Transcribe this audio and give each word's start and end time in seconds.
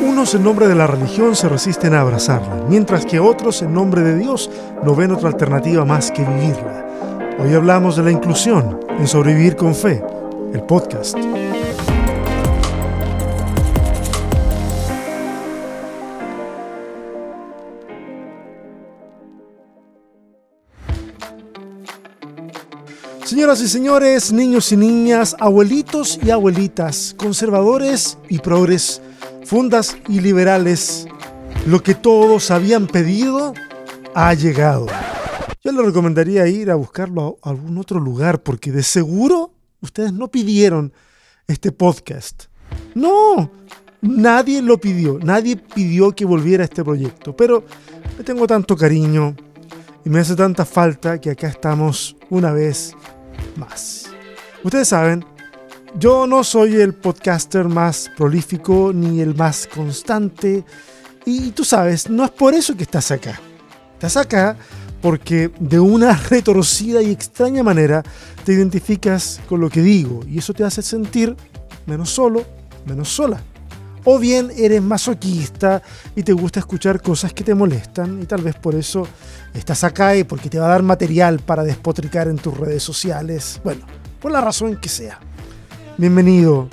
Unos 0.00 0.32
en 0.34 0.44
nombre 0.44 0.68
de 0.68 0.76
la 0.76 0.86
religión 0.86 1.34
se 1.34 1.48
resisten 1.48 1.92
a 1.92 2.02
abrazarla, 2.02 2.64
mientras 2.68 3.04
que 3.04 3.18
otros 3.18 3.62
en 3.62 3.72
nombre 3.72 4.02
de 4.02 4.16
Dios 4.16 4.48
no 4.84 4.94
ven 4.94 5.10
otra 5.10 5.28
alternativa 5.28 5.84
más 5.84 6.12
que 6.12 6.24
vivirla. 6.24 7.36
Hoy 7.40 7.52
hablamos 7.54 7.96
de 7.96 8.04
la 8.04 8.12
inclusión 8.12 8.78
en 8.96 9.08
Sobrevivir 9.08 9.56
con 9.56 9.74
Fe, 9.74 10.02
el 10.52 10.62
podcast. 10.62 11.18
Señoras 23.24 23.60
y 23.60 23.68
señores, 23.68 24.32
niños 24.32 24.72
y 24.72 24.76
niñas, 24.76 25.36
abuelitos 25.38 26.18
y 26.22 26.30
abuelitas, 26.30 27.14
conservadores 27.18 28.16
y 28.28 28.38
progres, 28.38 29.02
fundas 29.48 29.96
y 30.10 30.20
liberales, 30.20 31.06
lo 31.66 31.82
que 31.82 31.94
todos 31.94 32.50
habían 32.50 32.86
pedido 32.86 33.54
ha 34.14 34.34
llegado. 34.34 34.86
Yo 35.64 35.72
les 35.72 35.86
recomendaría 35.86 36.46
ir 36.46 36.70
a 36.70 36.74
buscarlo 36.74 37.38
a 37.42 37.48
algún 37.48 37.78
otro 37.78 37.98
lugar 37.98 38.42
porque 38.42 38.70
de 38.70 38.82
seguro 38.82 39.54
ustedes 39.80 40.12
no 40.12 40.28
pidieron 40.28 40.92
este 41.46 41.72
podcast. 41.72 42.44
No, 42.94 43.50
nadie 44.02 44.60
lo 44.60 44.78
pidió, 44.78 45.18
nadie 45.18 45.56
pidió 45.56 46.12
que 46.12 46.26
volviera 46.26 46.64
este 46.64 46.84
proyecto, 46.84 47.34
pero 47.34 47.64
le 48.18 48.24
tengo 48.24 48.46
tanto 48.46 48.76
cariño 48.76 49.34
y 50.04 50.10
me 50.10 50.20
hace 50.20 50.36
tanta 50.36 50.66
falta 50.66 51.18
que 51.18 51.30
acá 51.30 51.48
estamos 51.48 52.16
una 52.28 52.52
vez 52.52 52.94
más. 53.56 54.10
Ustedes 54.62 54.88
saben, 54.88 55.24
yo 55.96 56.26
no 56.26 56.44
soy 56.44 56.76
el 56.76 56.94
podcaster 56.94 57.64
más 57.66 58.10
prolífico 58.16 58.92
ni 58.94 59.20
el 59.20 59.34
más 59.34 59.66
constante. 59.66 60.64
Y 61.24 61.50
tú 61.50 61.64
sabes, 61.64 62.10
no 62.10 62.24
es 62.24 62.30
por 62.30 62.54
eso 62.54 62.76
que 62.76 62.84
estás 62.84 63.10
acá. 63.10 63.40
Estás 63.94 64.16
acá 64.16 64.56
porque 65.00 65.50
de 65.58 65.80
una 65.80 66.14
retorcida 66.30 67.02
y 67.02 67.10
extraña 67.10 67.62
manera 67.62 68.02
te 68.44 68.52
identificas 68.52 69.40
con 69.48 69.60
lo 69.60 69.70
que 69.70 69.82
digo 69.82 70.20
y 70.26 70.38
eso 70.38 70.52
te 70.52 70.64
hace 70.64 70.82
sentir 70.82 71.36
menos 71.86 72.10
solo, 72.10 72.44
menos 72.86 73.08
sola. 73.08 73.40
O 74.04 74.18
bien 74.18 74.50
eres 74.56 74.80
masoquista 74.80 75.82
y 76.14 76.22
te 76.22 76.32
gusta 76.32 76.60
escuchar 76.60 77.02
cosas 77.02 77.32
que 77.32 77.44
te 77.44 77.54
molestan 77.54 78.22
y 78.22 78.26
tal 78.26 78.42
vez 78.42 78.54
por 78.54 78.74
eso 78.74 79.06
estás 79.52 79.84
acá 79.84 80.16
y 80.16 80.24
porque 80.24 80.48
te 80.48 80.58
va 80.58 80.66
a 80.66 80.70
dar 80.70 80.82
material 80.82 81.40
para 81.40 81.64
despotricar 81.64 82.28
en 82.28 82.36
tus 82.36 82.56
redes 82.56 82.82
sociales. 82.82 83.60
Bueno, 83.64 83.84
por 84.20 84.32
la 84.32 84.40
razón 84.40 84.76
que 84.76 84.88
sea. 84.88 85.18
Bienvenido, 85.98 86.68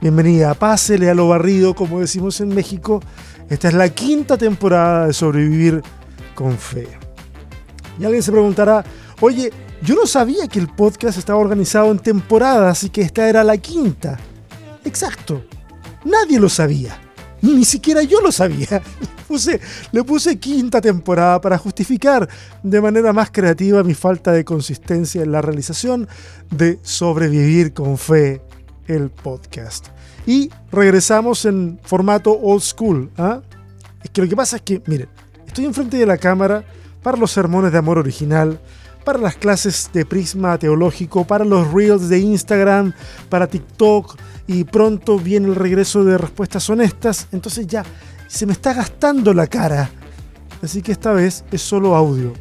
bienvenida, 0.00 0.54
pásele 0.54 1.10
a 1.10 1.14
lo 1.14 1.28
barrido 1.28 1.74
como 1.74 1.98
decimos 1.98 2.40
en 2.40 2.48
México. 2.48 3.02
Esta 3.50 3.68
es 3.68 3.74
la 3.74 3.88
quinta 3.88 4.38
temporada 4.38 5.08
de 5.08 5.12
Sobrevivir 5.12 5.82
con 6.36 6.56
Fe. 6.56 6.86
Y 7.98 8.04
alguien 8.04 8.22
se 8.22 8.30
preguntará, 8.30 8.84
oye, 9.20 9.52
yo 9.82 9.96
no 9.96 10.06
sabía 10.06 10.46
que 10.46 10.60
el 10.60 10.68
podcast 10.68 11.18
estaba 11.18 11.40
organizado 11.40 11.90
en 11.90 11.98
temporadas 11.98 12.84
y 12.84 12.90
que 12.90 13.02
esta 13.02 13.28
era 13.28 13.42
la 13.42 13.56
quinta. 13.56 14.16
Exacto, 14.84 15.42
Nadie 16.04 16.38
lo 16.38 16.48
sabía. 16.48 16.98
Ni 17.42 17.64
siquiera 17.64 18.02
yo 18.02 18.20
lo 18.20 18.32
sabía. 18.32 18.80
Le 19.28 19.34
puse, 19.34 19.60
le 19.92 20.04
puse 20.04 20.38
quinta 20.38 20.80
temporada 20.80 21.40
para 21.40 21.58
justificar 21.58 22.26
de 22.62 22.80
manera 22.80 23.12
más 23.12 23.30
creativa 23.30 23.82
mi 23.82 23.92
falta 23.92 24.32
de 24.32 24.44
consistencia 24.44 25.22
en 25.22 25.32
la 25.32 25.42
realización 25.42 26.08
de 26.50 26.78
Sobrevivir 26.82 27.74
con 27.74 27.98
Fe, 27.98 28.40
el 28.88 29.10
podcast. 29.10 29.88
Y 30.26 30.50
regresamos 30.72 31.44
en 31.44 31.78
formato 31.82 32.32
old 32.32 32.62
school. 32.62 33.10
¿ah? 33.16 33.40
Es 34.02 34.10
que 34.10 34.22
lo 34.22 34.28
que 34.28 34.36
pasa 34.36 34.56
es 34.56 34.62
que, 34.62 34.82
miren, 34.86 35.08
estoy 35.46 35.64
enfrente 35.64 35.96
de 35.96 36.06
la 36.06 36.18
cámara 36.18 36.64
para 37.02 37.16
los 37.16 37.30
sermones 37.30 37.72
de 37.72 37.78
amor 37.78 37.98
original, 37.98 38.60
para 39.04 39.18
las 39.18 39.36
clases 39.36 39.90
de 39.92 40.04
prisma 40.04 40.58
teológico, 40.58 41.26
para 41.26 41.44
los 41.44 41.72
reels 41.72 42.08
de 42.08 42.18
Instagram, 42.18 42.92
para 43.28 43.46
TikTok, 43.46 44.18
y 44.46 44.64
pronto 44.64 45.18
viene 45.18 45.48
el 45.48 45.54
regreso 45.54 46.04
de 46.04 46.18
respuestas 46.18 46.68
honestas, 46.68 47.28
entonces 47.32 47.66
ya 47.66 47.84
se 48.26 48.46
me 48.46 48.52
está 48.52 48.74
gastando 48.74 49.32
la 49.32 49.46
cara. 49.46 49.90
Así 50.62 50.82
que 50.82 50.92
esta 50.92 51.12
vez 51.12 51.44
es 51.52 51.62
solo 51.62 51.94
audio, 51.94 52.32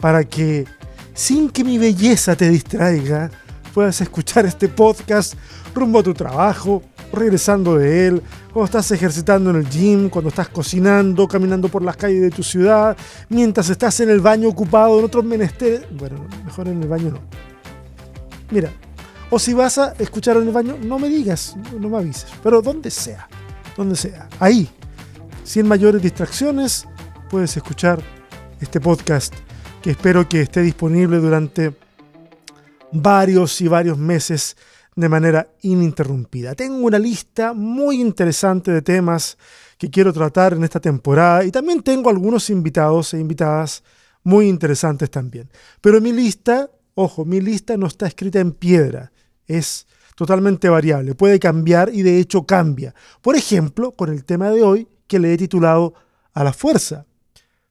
para 0.00 0.24
que 0.24 0.66
sin 1.14 1.50
que 1.50 1.64
mi 1.64 1.78
belleza 1.78 2.36
te 2.36 2.48
distraiga, 2.48 3.30
puedas 3.72 4.00
escuchar 4.00 4.46
este 4.46 4.68
podcast 4.68 5.34
rumbo 5.74 6.00
a 6.00 6.02
tu 6.02 6.14
trabajo, 6.14 6.82
regresando 7.12 7.76
de 7.76 8.06
él, 8.06 8.22
cuando 8.52 8.66
estás 8.66 8.90
ejercitando 8.90 9.50
en 9.50 9.56
el 9.56 9.68
gym, 9.68 10.08
cuando 10.08 10.28
estás 10.28 10.48
cocinando, 10.48 11.26
caminando 11.26 11.68
por 11.68 11.82
las 11.82 11.96
calles 11.96 12.20
de 12.20 12.30
tu 12.30 12.42
ciudad, 12.42 12.96
mientras 13.28 13.68
estás 13.70 14.00
en 14.00 14.10
el 14.10 14.20
baño 14.20 14.48
ocupado 14.48 14.98
en 14.98 15.04
otros 15.04 15.24
menesteres. 15.24 15.82
Bueno, 15.90 16.26
mejor 16.44 16.68
en 16.68 16.82
el 16.82 16.88
baño 16.88 17.10
no. 17.10 17.20
Mira, 18.50 18.70
o 19.30 19.38
si 19.38 19.54
vas 19.54 19.78
a 19.78 19.94
escuchar 19.98 20.36
en 20.36 20.48
el 20.48 20.52
baño, 20.52 20.76
no 20.82 20.98
me 20.98 21.08
digas, 21.08 21.56
no 21.78 21.88
me 21.88 21.96
avises. 21.96 22.26
Pero 22.42 22.60
donde 22.60 22.90
sea, 22.90 23.28
donde 23.76 23.96
sea. 23.96 24.28
Ahí, 24.38 24.68
sin 25.44 25.66
mayores 25.66 26.02
distracciones, 26.02 26.86
puedes 27.30 27.56
escuchar 27.56 28.02
este 28.60 28.78
podcast 28.80 29.34
que 29.80 29.92
espero 29.92 30.28
que 30.28 30.42
esté 30.42 30.60
disponible 30.60 31.16
durante 31.16 31.74
varios 32.92 33.60
y 33.60 33.68
varios 33.68 33.98
meses 33.98 34.56
de 34.94 35.08
manera 35.08 35.48
ininterrumpida. 35.62 36.54
Tengo 36.54 36.86
una 36.86 36.98
lista 36.98 37.54
muy 37.54 38.00
interesante 38.00 38.70
de 38.70 38.82
temas 38.82 39.38
que 39.78 39.90
quiero 39.90 40.12
tratar 40.12 40.52
en 40.52 40.64
esta 40.64 40.80
temporada 40.80 41.44
y 41.44 41.50
también 41.50 41.82
tengo 41.82 42.10
algunos 42.10 42.50
invitados 42.50 43.14
e 43.14 43.20
invitadas 43.20 43.82
muy 44.22 44.48
interesantes 44.48 45.10
también. 45.10 45.50
Pero 45.80 46.00
mi 46.00 46.12
lista, 46.12 46.70
ojo, 46.94 47.24
mi 47.24 47.40
lista 47.40 47.76
no 47.76 47.86
está 47.86 48.06
escrita 48.06 48.38
en 48.38 48.52
piedra 48.52 49.12
es 49.46 49.86
totalmente 50.14 50.68
variable, 50.68 51.14
puede 51.14 51.38
cambiar 51.38 51.90
y 51.92 52.02
de 52.02 52.18
hecho 52.18 52.44
cambia. 52.44 52.94
Por 53.20 53.36
ejemplo, 53.36 53.92
con 53.92 54.10
el 54.10 54.24
tema 54.24 54.50
de 54.50 54.62
hoy 54.62 54.88
que 55.06 55.18
le 55.18 55.32
he 55.32 55.36
titulado 55.36 55.94
A 56.32 56.44
la 56.44 56.52
fuerza. 56.52 57.06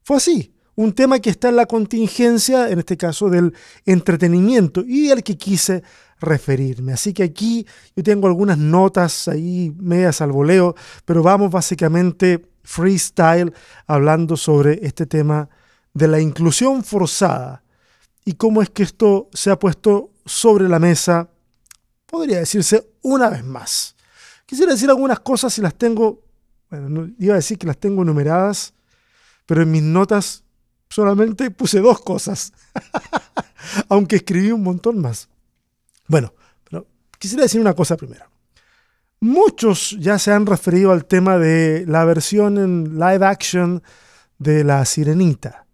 Fue 0.03 0.17
así, 0.17 0.53
un 0.81 0.93
tema 0.93 1.19
que 1.19 1.29
está 1.29 1.49
en 1.49 1.55
la 1.55 1.65
contingencia, 1.65 2.69
en 2.69 2.79
este 2.79 2.97
caso 2.97 3.29
del 3.29 3.53
entretenimiento, 3.85 4.83
y 4.85 5.11
al 5.11 5.23
que 5.23 5.37
quise 5.37 5.83
referirme. 6.19 6.93
Así 6.93 7.13
que 7.13 7.23
aquí 7.23 7.65
yo 7.95 8.03
tengo 8.03 8.27
algunas 8.27 8.57
notas 8.57 9.27
ahí 9.27 9.73
medias 9.77 10.21
al 10.21 10.31
voleo, 10.31 10.75
pero 11.05 11.23
vamos 11.23 11.51
básicamente 11.51 12.45
freestyle 12.63 13.53
hablando 13.87 14.37
sobre 14.37 14.79
este 14.85 15.05
tema 15.05 15.49
de 15.93 16.07
la 16.07 16.19
inclusión 16.19 16.83
forzada 16.83 17.63
y 18.23 18.33
cómo 18.33 18.61
es 18.61 18.69
que 18.69 18.83
esto 18.83 19.29
se 19.33 19.49
ha 19.49 19.59
puesto 19.59 20.11
sobre 20.25 20.69
la 20.69 20.79
mesa 20.79 21.29
podría 22.05 22.39
decirse 22.39 22.87
una 23.01 23.29
vez 23.29 23.43
más. 23.43 23.95
Quisiera 24.45 24.73
decir 24.73 24.89
algunas 24.89 25.19
cosas 25.21 25.57
y 25.57 25.61
las 25.61 25.73
tengo, 25.73 26.23
bueno, 26.69 27.09
iba 27.19 27.33
a 27.33 27.37
decir 27.37 27.57
que 27.57 27.67
las 27.67 27.77
tengo 27.77 28.03
numeradas, 28.03 28.73
pero 29.45 29.63
en 29.63 29.71
mis 29.71 29.81
notas 29.81 30.43
solamente 30.91 31.49
puse 31.51 31.79
dos 31.79 32.01
cosas, 32.01 32.51
aunque 33.89 34.17
escribí 34.17 34.51
un 34.51 34.61
montón 34.61 34.99
más. 34.99 35.29
Bueno, 36.07 36.33
pero 36.69 36.85
quisiera 37.17 37.43
decir 37.43 37.61
una 37.61 37.73
cosa 37.73 37.95
primero. 37.95 38.25
Muchos 39.21 39.95
ya 39.99 40.19
se 40.19 40.31
han 40.31 40.45
referido 40.45 40.91
al 40.91 41.05
tema 41.05 41.37
de 41.37 41.85
la 41.87 42.03
versión 42.05 42.57
en 42.57 42.99
live 42.99 43.25
action 43.25 43.81
de 44.37 44.63
La 44.63 44.83
Sirenita. 44.83 45.65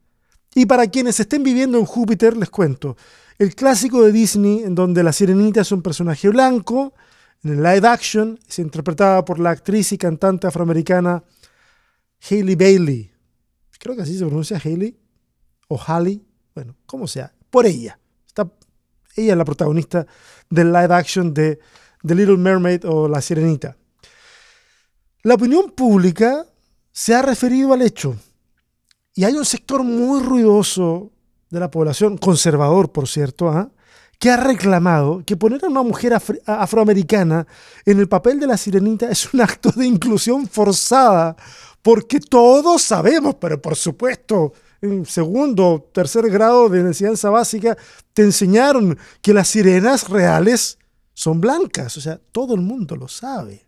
Y 0.54 0.66
para 0.66 0.88
quienes 0.88 1.20
estén 1.20 1.44
viviendo 1.44 1.78
en 1.80 1.86
Júpiter, 1.86 2.36
les 2.38 2.50
cuento, 2.50 2.98
el 3.40 3.56
clásico 3.56 4.04
de 4.04 4.12
Disney, 4.12 4.64
en 4.64 4.76
donde 4.76 5.04
la 5.04 5.14
sirenita 5.14 5.62
es 5.62 5.72
un 5.72 5.82
personaje 5.82 6.30
blanco, 6.30 6.94
en 7.44 7.52
el 7.52 7.64
live 7.64 7.88
action 7.88 8.40
es 8.48 8.60
interpretada 8.60 9.24
por 9.24 9.40
la 9.40 9.52
actriz 9.52 9.92
y 9.94 9.98
cantante 9.98 10.48
afroamericana 10.48 11.24
Hailey 12.30 12.56
Bailey. 12.56 13.12
Creo 13.80 13.96
que 13.96 14.02
así 14.02 14.18
se 14.18 14.25
pronuncia 14.25 14.60
Hailey 14.63 14.98
o 15.68 15.78
Halle, 15.78 16.22
bueno, 16.56 16.75
como 16.86 17.08
sea, 17.08 17.34
por 17.50 17.66
ella. 17.66 18.00
Está, 18.25 18.50
ella 19.16 19.34
es 19.34 19.38
la 19.38 19.46
protagonista 19.46 20.06
del 20.50 20.72
live 20.72 20.94
action 20.94 21.34
de 21.34 21.60
The 22.06 22.16
Little 22.16 22.38
Mermaid 22.38 22.86
o 22.86 23.08
La 23.08 23.22
Sirenita. 23.22 23.78
La 25.24 25.36
opinión 25.36 25.72
pública 25.72 26.46
se 26.92 27.14
ha 27.14 27.22
referido 27.22 27.74
al 27.74 27.81
hecho 27.81 28.16
y 29.14 29.24
hay 29.24 29.34
un 29.34 29.46
sector 29.46 29.84
muy 29.84 30.22
ruidoso 30.22 31.12
de 31.50 31.60
la 31.60 31.72
población, 31.72 32.18
conservador 32.18 32.92
por 32.92 33.08
cierto, 33.08 33.50
¿ah? 33.50 33.70
que 34.20 34.30
ha 34.30 34.38
reclamado 34.38 35.24
que 35.25 35.38
poner 35.38 35.63
a 35.66 35.68
una 35.68 35.84
mujer 35.84 36.18
afroamericana 36.46 37.46
en 37.86 38.00
el 38.00 38.08
papel 38.08 38.40
de 38.40 38.48
la 38.48 38.58
sirenita 38.58 39.10
es 39.10 39.34
un 39.34 39.42
acto 39.42 39.72
de 39.72 39.86
inclusión 39.86 40.48
forzada, 40.48 41.36
porque 41.81 42.20
todos 42.20 42.81
sabemos, 42.81 43.36
pero 43.36 43.62
por 43.62 43.75
supuesto, 43.75 44.54
en 44.81 45.06
segundo 45.06 45.68
o 45.68 45.81
tercer 45.81 46.29
grado 46.29 46.69
de 46.69 46.79
enseñanza 46.79 47.29
básica, 47.29 47.77
te 48.13 48.24
enseñaron 48.24 48.97
que 49.21 49.33
las 49.33 49.47
sirenas 49.47 50.09
reales 50.09 50.77
son 51.13 51.41
blancas, 51.41 51.97
o 51.97 52.01
sea, 52.01 52.19
todo 52.31 52.53
el 52.53 52.62
mundo 52.62 52.95
lo 52.95 53.07
sabe. 53.07 53.65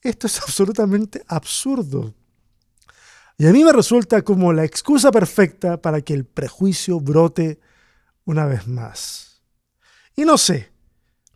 esto 0.00 0.26
es 0.26 0.40
absolutamente 0.42 1.22
absurdo. 1.28 2.14
Y 3.36 3.46
a 3.46 3.52
mí 3.52 3.64
me 3.64 3.72
resulta 3.72 4.22
como 4.22 4.52
la 4.52 4.64
excusa 4.64 5.10
perfecta 5.10 5.80
para 5.82 6.00
que 6.00 6.14
el 6.14 6.24
prejuicio 6.24 7.00
brote 7.00 7.58
una 8.24 8.46
vez 8.46 8.66
más. 8.66 9.42
Y 10.16 10.24
no 10.24 10.38
sé, 10.38 10.72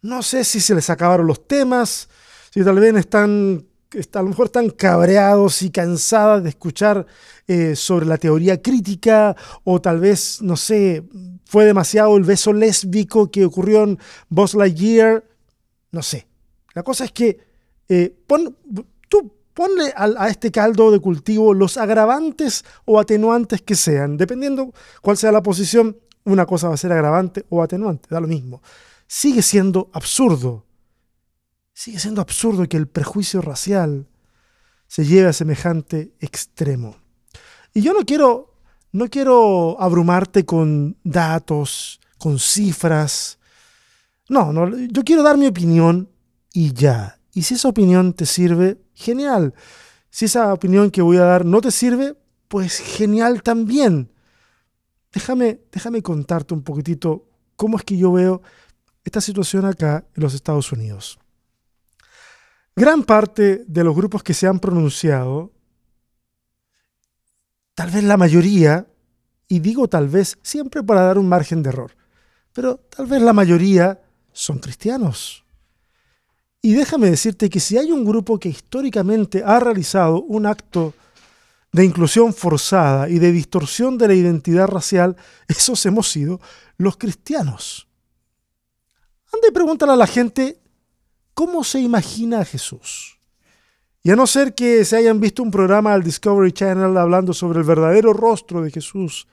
no 0.00 0.22
sé 0.22 0.44
si 0.44 0.60
se 0.60 0.74
les 0.74 0.88
acabaron 0.90 1.26
los 1.26 1.46
temas, 1.46 2.08
si 2.50 2.62
tal 2.62 2.78
vez 2.78 2.94
están, 2.94 3.66
a 4.12 4.22
lo 4.22 4.28
mejor 4.28 4.46
están 4.46 4.70
cabreados 4.70 5.62
y 5.62 5.70
cansadas 5.70 6.42
de 6.42 6.50
escuchar 6.50 7.06
eh, 7.46 7.74
sobre 7.74 8.06
la 8.06 8.18
teoría 8.18 8.60
crítica, 8.60 9.34
o 9.64 9.80
tal 9.80 10.00
vez, 10.00 10.42
no 10.42 10.56
sé, 10.56 11.04
fue 11.44 11.64
demasiado 11.64 12.16
el 12.16 12.24
beso 12.24 12.52
lésbico 12.52 13.30
que 13.30 13.44
ocurrió 13.44 13.84
en 13.84 13.98
Buzz 14.28 14.54
Lightyear, 14.54 15.24
no 15.90 16.02
sé. 16.02 16.26
La 16.74 16.82
cosa 16.82 17.04
es 17.04 17.12
que 17.12 17.38
eh, 17.88 18.14
tú 19.08 19.32
ponle 19.54 19.92
a, 19.96 20.28
este 20.28 20.52
caldo 20.52 20.90
de 20.90 21.00
cultivo 21.00 21.54
los 21.54 21.78
agravantes 21.78 22.64
o 22.84 23.00
atenuantes 23.00 23.62
que 23.62 23.74
sean, 23.74 24.16
dependiendo 24.16 24.72
cuál 25.02 25.16
sea 25.16 25.32
la 25.32 25.42
posición, 25.42 25.96
una 26.24 26.44
cosa 26.44 26.68
va 26.68 26.74
a 26.74 26.76
ser 26.76 26.92
agravante 26.92 27.46
o 27.48 27.62
atenuante, 27.62 28.08
da 28.10 28.20
lo 28.20 28.28
mismo. 28.28 28.62
Sigue 29.06 29.40
siendo 29.40 29.88
absurdo. 29.94 30.67
Sigue 31.78 32.00
siendo 32.00 32.20
absurdo 32.20 32.68
que 32.68 32.76
el 32.76 32.88
prejuicio 32.88 33.40
racial 33.40 34.08
se 34.88 35.04
lleve 35.04 35.28
a 35.28 35.32
semejante 35.32 36.12
extremo. 36.18 36.96
Y 37.72 37.82
yo 37.82 37.92
no 37.92 38.00
quiero, 38.00 38.52
no 38.90 39.06
quiero 39.06 39.80
abrumarte 39.80 40.44
con 40.44 40.96
datos, 41.04 42.00
con 42.18 42.40
cifras. 42.40 43.38
No, 44.28 44.52
no, 44.52 44.76
yo 44.76 45.04
quiero 45.04 45.22
dar 45.22 45.36
mi 45.36 45.46
opinión 45.46 46.10
y 46.52 46.72
ya. 46.72 47.20
Y 47.32 47.42
si 47.42 47.54
esa 47.54 47.68
opinión 47.68 48.12
te 48.12 48.26
sirve, 48.26 48.82
genial. 48.94 49.54
Si 50.10 50.24
esa 50.24 50.52
opinión 50.52 50.90
que 50.90 51.00
voy 51.00 51.18
a 51.18 51.26
dar 51.26 51.44
no 51.44 51.60
te 51.60 51.70
sirve, 51.70 52.16
pues 52.48 52.80
genial 52.80 53.44
también. 53.44 54.10
Déjame, 55.12 55.60
déjame 55.70 56.02
contarte 56.02 56.54
un 56.54 56.64
poquitito 56.64 57.28
cómo 57.54 57.76
es 57.76 57.84
que 57.84 57.96
yo 57.96 58.10
veo 58.10 58.42
esta 59.04 59.20
situación 59.20 59.64
acá 59.64 60.04
en 60.16 60.24
los 60.24 60.34
Estados 60.34 60.72
Unidos. 60.72 61.20
Gran 62.78 63.02
parte 63.02 63.64
de 63.66 63.82
los 63.82 63.92
grupos 63.92 64.22
que 64.22 64.32
se 64.32 64.46
han 64.46 64.60
pronunciado, 64.60 65.50
tal 67.74 67.90
vez 67.90 68.04
la 68.04 68.16
mayoría, 68.16 68.86
y 69.48 69.58
digo 69.58 69.88
tal 69.88 70.06
vez 70.06 70.38
siempre 70.42 70.84
para 70.84 71.02
dar 71.02 71.18
un 71.18 71.28
margen 71.28 71.60
de 71.60 71.70
error, 71.70 71.96
pero 72.52 72.76
tal 72.76 73.06
vez 73.06 73.20
la 73.20 73.32
mayoría 73.32 74.00
son 74.32 74.60
cristianos. 74.60 75.44
Y 76.62 76.74
déjame 76.74 77.10
decirte 77.10 77.50
que 77.50 77.58
si 77.58 77.76
hay 77.76 77.90
un 77.90 78.04
grupo 78.04 78.38
que 78.38 78.48
históricamente 78.48 79.42
ha 79.44 79.58
realizado 79.58 80.22
un 80.22 80.46
acto 80.46 80.94
de 81.72 81.84
inclusión 81.84 82.32
forzada 82.32 83.08
y 83.08 83.18
de 83.18 83.32
distorsión 83.32 83.98
de 83.98 84.06
la 84.06 84.14
identidad 84.14 84.68
racial, 84.68 85.16
esos 85.48 85.84
hemos 85.84 86.08
sido 86.12 86.40
los 86.76 86.96
cristianos. 86.96 87.88
Anda 89.32 89.48
y 89.48 89.50
pregúntale 89.50 89.92
a 89.94 89.96
la 89.96 90.06
gente 90.06 90.60
cómo 91.38 91.62
se 91.62 91.78
imagina 91.78 92.40
a 92.40 92.44
Jesús. 92.44 93.16
Y 94.02 94.10
a 94.10 94.16
no 94.16 94.26
ser 94.26 94.56
que 94.56 94.84
se 94.84 94.96
hayan 94.96 95.20
visto 95.20 95.40
un 95.40 95.52
programa 95.52 95.94
al 95.94 96.02
Discovery 96.02 96.50
Channel 96.50 96.96
hablando 96.96 97.32
sobre 97.32 97.60
el 97.60 97.64
verdadero 97.64 98.12
rostro 98.12 98.60
de 98.60 98.72
Jesús, 98.72 99.28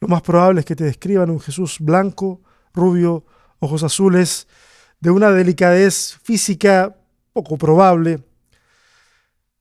lo 0.00 0.08
más 0.08 0.22
probable 0.22 0.60
es 0.60 0.64
que 0.64 0.74
te 0.74 0.84
describan 0.84 1.28
un 1.28 1.40
Jesús 1.40 1.76
blanco, 1.78 2.40
rubio, 2.72 3.26
ojos 3.58 3.82
azules, 3.82 4.48
de 4.98 5.10
una 5.10 5.30
delicadez 5.30 6.18
física 6.22 6.96
poco 7.34 7.58
probable, 7.58 8.24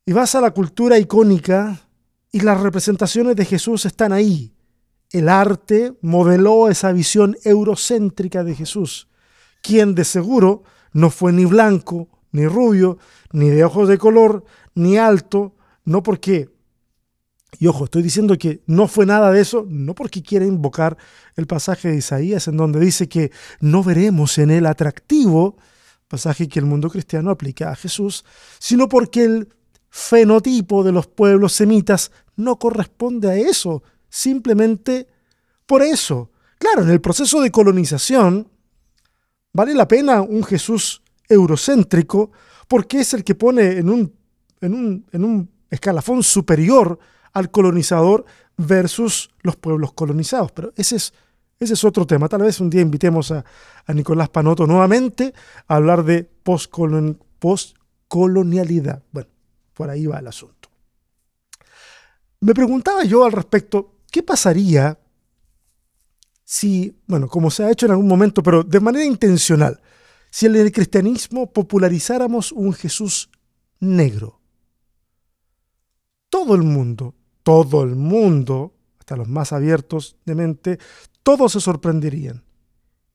y 0.05 0.13
vas 0.13 0.33
a 0.35 0.39
la 0.39 0.51
cultura 0.51 0.97
icónica 0.97 1.89
y 2.31 2.39
las 2.39 2.61
representaciones 2.61 3.35
de 3.35 3.43
Jesús 3.43 3.85
están 3.85 4.13
ahí. 4.13 4.53
El 5.09 5.27
arte 5.27 5.97
modeló 6.01 6.69
esa 6.69 6.93
visión 6.93 7.35
eurocéntrica 7.43 8.45
de 8.45 8.55
Jesús, 8.55 9.09
quien 9.61 9.93
de 9.93 10.05
seguro 10.05 10.63
no 10.93 11.09
fue 11.09 11.31
ni 11.33 11.45
blanco, 11.45 12.07
ni 12.31 12.47
rubio, 12.47 12.97
ni 13.31 13.49
de 13.49 13.63
ojos 13.63 13.87
de 13.87 13.97
color, 13.97 14.43
ni 14.75 14.97
alto, 14.97 15.55
no 15.85 16.03
porque 16.03 16.49
y 17.59 17.67
ojo, 17.67 17.85
estoy 17.85 18.01
diciendo 18.01 18.37
que 18.37 18.63
no 18.65 18.87
fue 18.87 19.05
nada 19.05 19.31
de 19.31 19.41
eso, 19.41 19.65
no 19.67 19.93
porque 19.93 20.23
quiera 20.23 20.45
invocar 20.45 20.97
el 21.35 21.47
pasaje 21.47 21.89
de 21.89 21.97
Isaías 21.97 22.47
en 22.47 22.57
donde 22.57 22.79
dice 22.79 23.09
que 23.09 23.31
no 23.59 23.83
veremos 23.83 24.37
en 24.37 24.51
él 24.51 24.65
atractivo, 24.65 25.57
pasaje 26.07 26.47
que 26.47 26.59
el 26.59 26.65
mundo 26.65 26.89
cristiano 26.89 27.29
aplica 27.29 27.71
a 27.71 27.75
Jesús, 27.75 28.25
sino 28.57 28.87
porque 28.87 29.25
el 29.25 29.49
fenotipo 29.89 30.83
de 30.83 30.91
los 30.91 31.07
pueblos 31.07 31.53
semitas 31.53 32.11
no 32.35 32.57
corresponde 32.57 33.29
a 33.29 33.35
eso, 33.35 33.83
simplemente 34.09 35.07
por 35.65 35.83
eso. 35.83 36.31
Claro, 36.57 36.83
en 36.83 36.89
el 36.89 37.01
proceso 37.01 37.41
de 37.41 37.51
colonización 37.51 38.47
vale 39.53 39.73
la 39.73 39.87
pena 39.87 40.21
un 40.21 40.43
Jesús 40.43 41.01
eurocéntrico 41.27 42.31
porque 42.67 42.99
es 43.01 43.13
el 43.13 43.23
que 43.23 43.35
pone 43.35 43.77
en 43.77 43.89
un, 43.89 44.13
en 44.61 44.73
un, 44.73 45.05
en 45.11 45.23
un 45.23 45.51
escalafón 45.69 46.23
superior 46.23 46.97
al 47.33 47.51
colonizador 47.51 48.25
versus 48.57 49.29
los 49.41 49.55
pueblos 49.55 49.93
colonizados. 49.93 50.51
Pero 50.51 50.73
ese 50.75 50.97
es, 50.97 51.13
ese 51.59 51.73
es 51.73 51.83
otro 51.83 52.05
tema. 52.05 52.29
Tal 52.29 52.43
vez 52.43 52.59
un 52.59 52.69
día 52.69 52.81
invitemos 52.81 53.31
a, 53.31 53.43
Nicolás 53.87 54.29
Panoto 54.29 54.67
nuevamente 54.67 55.33
a 55.67 55.75
hablar 55.75 56.05
de 56.05 56.29
postcolonialidad. 56.43 59.01
Bueno, 59.11 59.29
por 59.73 59.89
ahí 59.89 60.05
va 60.05 60.19
el 60.19 60.27
asunto. 60.27 60.69
Me 62.39 62.53
preguntaba 62.53 63.03
yo 63.03 63.25
al 63.25 63.33
respecto, 63.33 63.95
¿qué 64.09 64.23
pasaría 64.23 64.97
si, 66.51 66.93
bueno, 67.07 67.29
como 67.29 67.49
se 67.49 67.63
ha 67.63 67.71
hecho 67.71 67.85
en 67.85 67.93
algún 67.93 68.09
momento, 68.09 68.43
pero 68.43 68.61
de 68.61 68.81
manera 68.81 69.05
intencional, 69.05 69.79
si 70.29 70.47
en 70.47 70.57
el 70.57 70.69
cristianismo 70.69 71.53
popularizáramos 71.53 72.51
un 72.51 72.73
Jesús 72.73 73.29
negro? 73.79 74.41
Todo 76.29 76.53
el 76.55 76.63
mundo, 76.63 77.15
todo 77.41 77.83
el 77.83 77.95
mundo, 77.95 78.73
hasta 78.99 79.15
los 79.15 79.29
más 79.29 79.53
abiertos 79.53 80.17
de 80.25 80.35
mente, 80.35 80.79
todos 81.23 81.53
se 81.53 81.61
sorprenderían. 81.61 82.43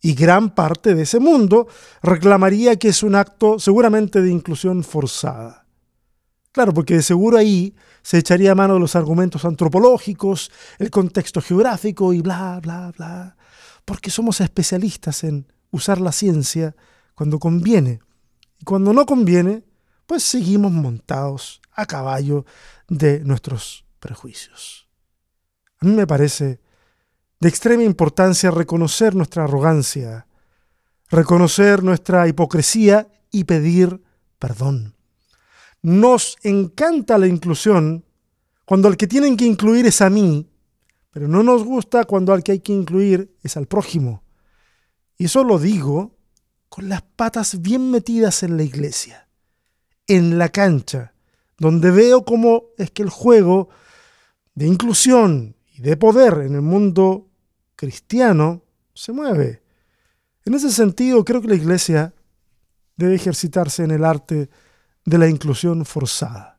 Y 0.00 0.14
gran 0.14 0.54
parte 0.54 0.94
de 0.94 1.02
ese 1.02 1.20
mundo 1.20 1.68
reclamaría 2.02 2.76
que 2.76 2.88
es 2.88 3.02
un 3.02 3.14
acto 3.16 3.58
seguramente 3.58 4.22
de 4.22 4.30
inclusión 4.30 4.82
forzada. 4.82 5.65
Claro, 6.56 6.72
porque 6.72 6.94
de 6.94 7.02
seguro 7.02 7.36
ahí 7.36 7.76
se 8.00 8.16
echaría 8.16 8.54
mano 8.54 8.72
de 8.72 8.80
los 8.80 8.96
argumentos 8.96 9.44
antropológicos, 9.44 10.50
el 10.78 10.90
contexto 10.90 11.42
geográfico 11.42 12.14
y 12.14 12.22
bla, 12.22 12.58
bla, 12.62 12.94
bla. 12.96 13.36
Porque 13.84 14.10
somos 14.10 14.40
especialistas 14.40 15.22
en 15.24 15.52
usar 15.70 16.00
la 16.00 16.12
ciencia 16.12 16.74
cuando 17.14 17.38
conviene. 17.38 18.00
Y 18.58 18.64
cuando 18.64 18.94
no 18.94 19.04
conviene, 19.04 19.64
pues 20.06 20.22
seguimos 20.22 20.72
montados 20.72 21.60
a 21.74 21.84
caballo 21.84 22.46
de 22.88 23.20
nuestros 23.20 23.84
prejuicios. 24.00 24.88
A 25.80 25.84
mí 25.84 25.92
me 25.92 26.06
parece 26.06 26.62
de 27.38 27.50
extrema 27.50 27.82
importancia 27.82 28.50
reconocer 28.50 29.14
nuestra 29.14 29.44
arrogancia, 29.44 30.26
reconocer 31.10 31.82
nuestra 31.82 32.26
hipocresía 32.26 33.08
y 33.30 33.44
pedir 33.44 34.02
perdón. 34.38 34.95
Nos 35.86 36.36
encanta 36.42 37.16
la 37.16 37.28
inclusión 37.28 38.04
cuando 38.64 38.88
al 38.88 38.96
que 38.96 39.06
tienen 39.06 39.36
que 39.36 39.44
incluir 39.44 39.86
es 39.86 40.00
a 40.00 40.10
mí, 40.10 40.50
pero 41.12 41.28
no 41.28 41.44
nos 41.44 41.62
gusta 41.62 42.02
cuando 42.06 42.32
al 42.32 42.42
que 42.42 42.50
hay 42.50 42.58
que 42.58 42.72
incluir 42.72 43.36
es 43.44 43.56
al 43.56 43.68
prójimo. 43.68 44.24
Y 45.16 45.26
eso 45.26 45.44
lo 45.44 45.60
digo 45.60 46.16
con 46.68 46.88
las 46.88 47.02
patas 47.02 47.62
bien 47.62 47.92
metidas 47.92 48.42
en 48.42 48.56
la 48.56 48.64
iglesia, 48.64 49.28
en 50.08 50.38
la 50.38 50.48
cancha, 50.48 51.14
donde 51.56 51.92
veo 51.92 52.24
cómo 52.24 52.64
es 52.78 52.90
que 52.90 53.04
el 53.04 53.10
juego 53.10 53.68
de 54.56 54.66
inclusión 54.66 55.54
y 55.72 55.82
de 55.82 55.96
poder 55.96 56.46
en 56.46 56.56
el 56.56 56.62
mundo 56.62 57.28
cristiano 57.76 58.64
se 58.92 59.12
mueve. 59.12 59.62
En 60.44 60.54
ese 60.54 60.72
sentido, 60.72 61.24
creo 61.24 61.40
que 61.40 61.46
la 61.46 61.54
Iglesia 61.54 62.12
debe 62.96 63.14
ejercitarse 63.14 63.84
en 63.84 63.92
el 63.92 64.04
arte 64.04 64.50
de 65.06 65.18
la 65.18 65.28
inclusión 65.28 65.86
forzada, 65.86 66.58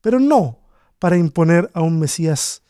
pero 0.00 0.18
no 0.18 0.60
para 0.98 1.18
imponer 1.18 1.70
a 1.74 1.82
un 1.82 1.98
Mesías 1.98 2.62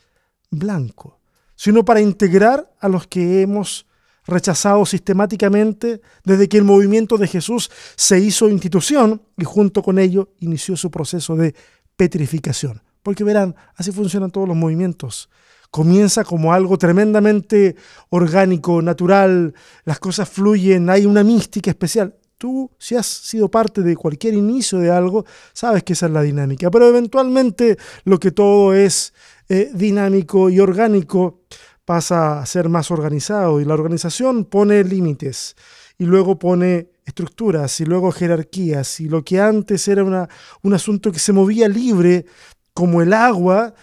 blanco, 0.49 1.19
sino 1.55 1.85
para 1.85 2.01
integrar 2.01 2.73
a 2.79 2.89
los 2.89 3.07
que 3.07 3.41
hemos 3.41 3.85
rechazado 4.25 4.85
sistemáticamente 4.85 6.01
desde 6.23 6.49
que 6.49 6.57
el 6.57 6.63
movimiento 6.63 7.17
de 7.17 7.27
Jesús 7.27 7.71
se 7.95 8.19
hizo 8.19 8.49
institución 8.49 9.21
y 9.37 9.43
junto 9.43 9.81
con 9.81 9.99
ello 9.99 10.29
inició 10.39 10.75
su 10.75 10.91
proceso 10.91 11.35
de 11.35 11.55
petrificación. 11.95 12.81
Porque 13.03 13.23
verán, 13.23 13.55
así 13.75 13.91
funcionan 13.91 14.31
todos 14.31 14.47
los 14.47 14.57
movimientos. 14.57 15.29
Comienza 15.71 16.23
como 16.23 16.53
algo 16.53 16.77
tremendamente 16.77 17.75
orgánico, 18.09 18.81
natural, 18.81 19.53
las 19.85 19.99
cosas 19.99 20.29
fluyen, 20.29 20.89
hay 20.89 21.05
una 21.05 21.23
mística 21.23 21.71
especial. 21.71 22.15
Tú, 22.41 22.71
si 22.79 22.95
has 22.95 23.05
sido 23.05 23.51
parte 23.51 23.83
de 23.83 23.95
cualquier 23.95 24.33
inicio 24.33 24.79
de 24.79 24.89
algo, 24.89 25.25
sabes 25.53 25.83
que 25.83 25.93
esa 25.93 26.07
es 26.07 26.11
la 26.11 26.23
dinámica. 26.23 26.71
Pero 26.71 26.87
eventualmente 26.87 27.77
lo 28.03 28.19
que 28.19 28.31
todo 28.31 28.73
es 28.73 29.13
eh, 29.47 29.69
dinámico 29.75 30.49
y 30.49 30.59
orgánico 30.59 31.41
pasa 31.85 32.39
a 32.39 32.45
ser 32.47 32.67
más 32.67 32.89
organizado 32.89 33.61
y 33.61 33.65
la 33.65 33.75
organización 33.75 34.45
pone 34.45 34.83
límites 34.83 35.55
y 35.99 36.05
luego 36.05 36.39
pone 36.39 36.89
estructuras 37.05 37.79
y 37.79 37.85
luego 37.85 38.11
jerarquías 38.11 38.99
y 39.01 39.07
lo 39.07 39.23
que 39.23 39.39
antes 39.39 39.87
era 39.87 40.03
una, 40.03 40.27
un 40.63 40.73
asunto 40.73 41.11
que 41.11 41.19
se 41.19 41.33
movía 41.33 41.67
libre 41.67 42.25
como 42.73 43.03
el 43.03 43.13
agua 43.13 43.75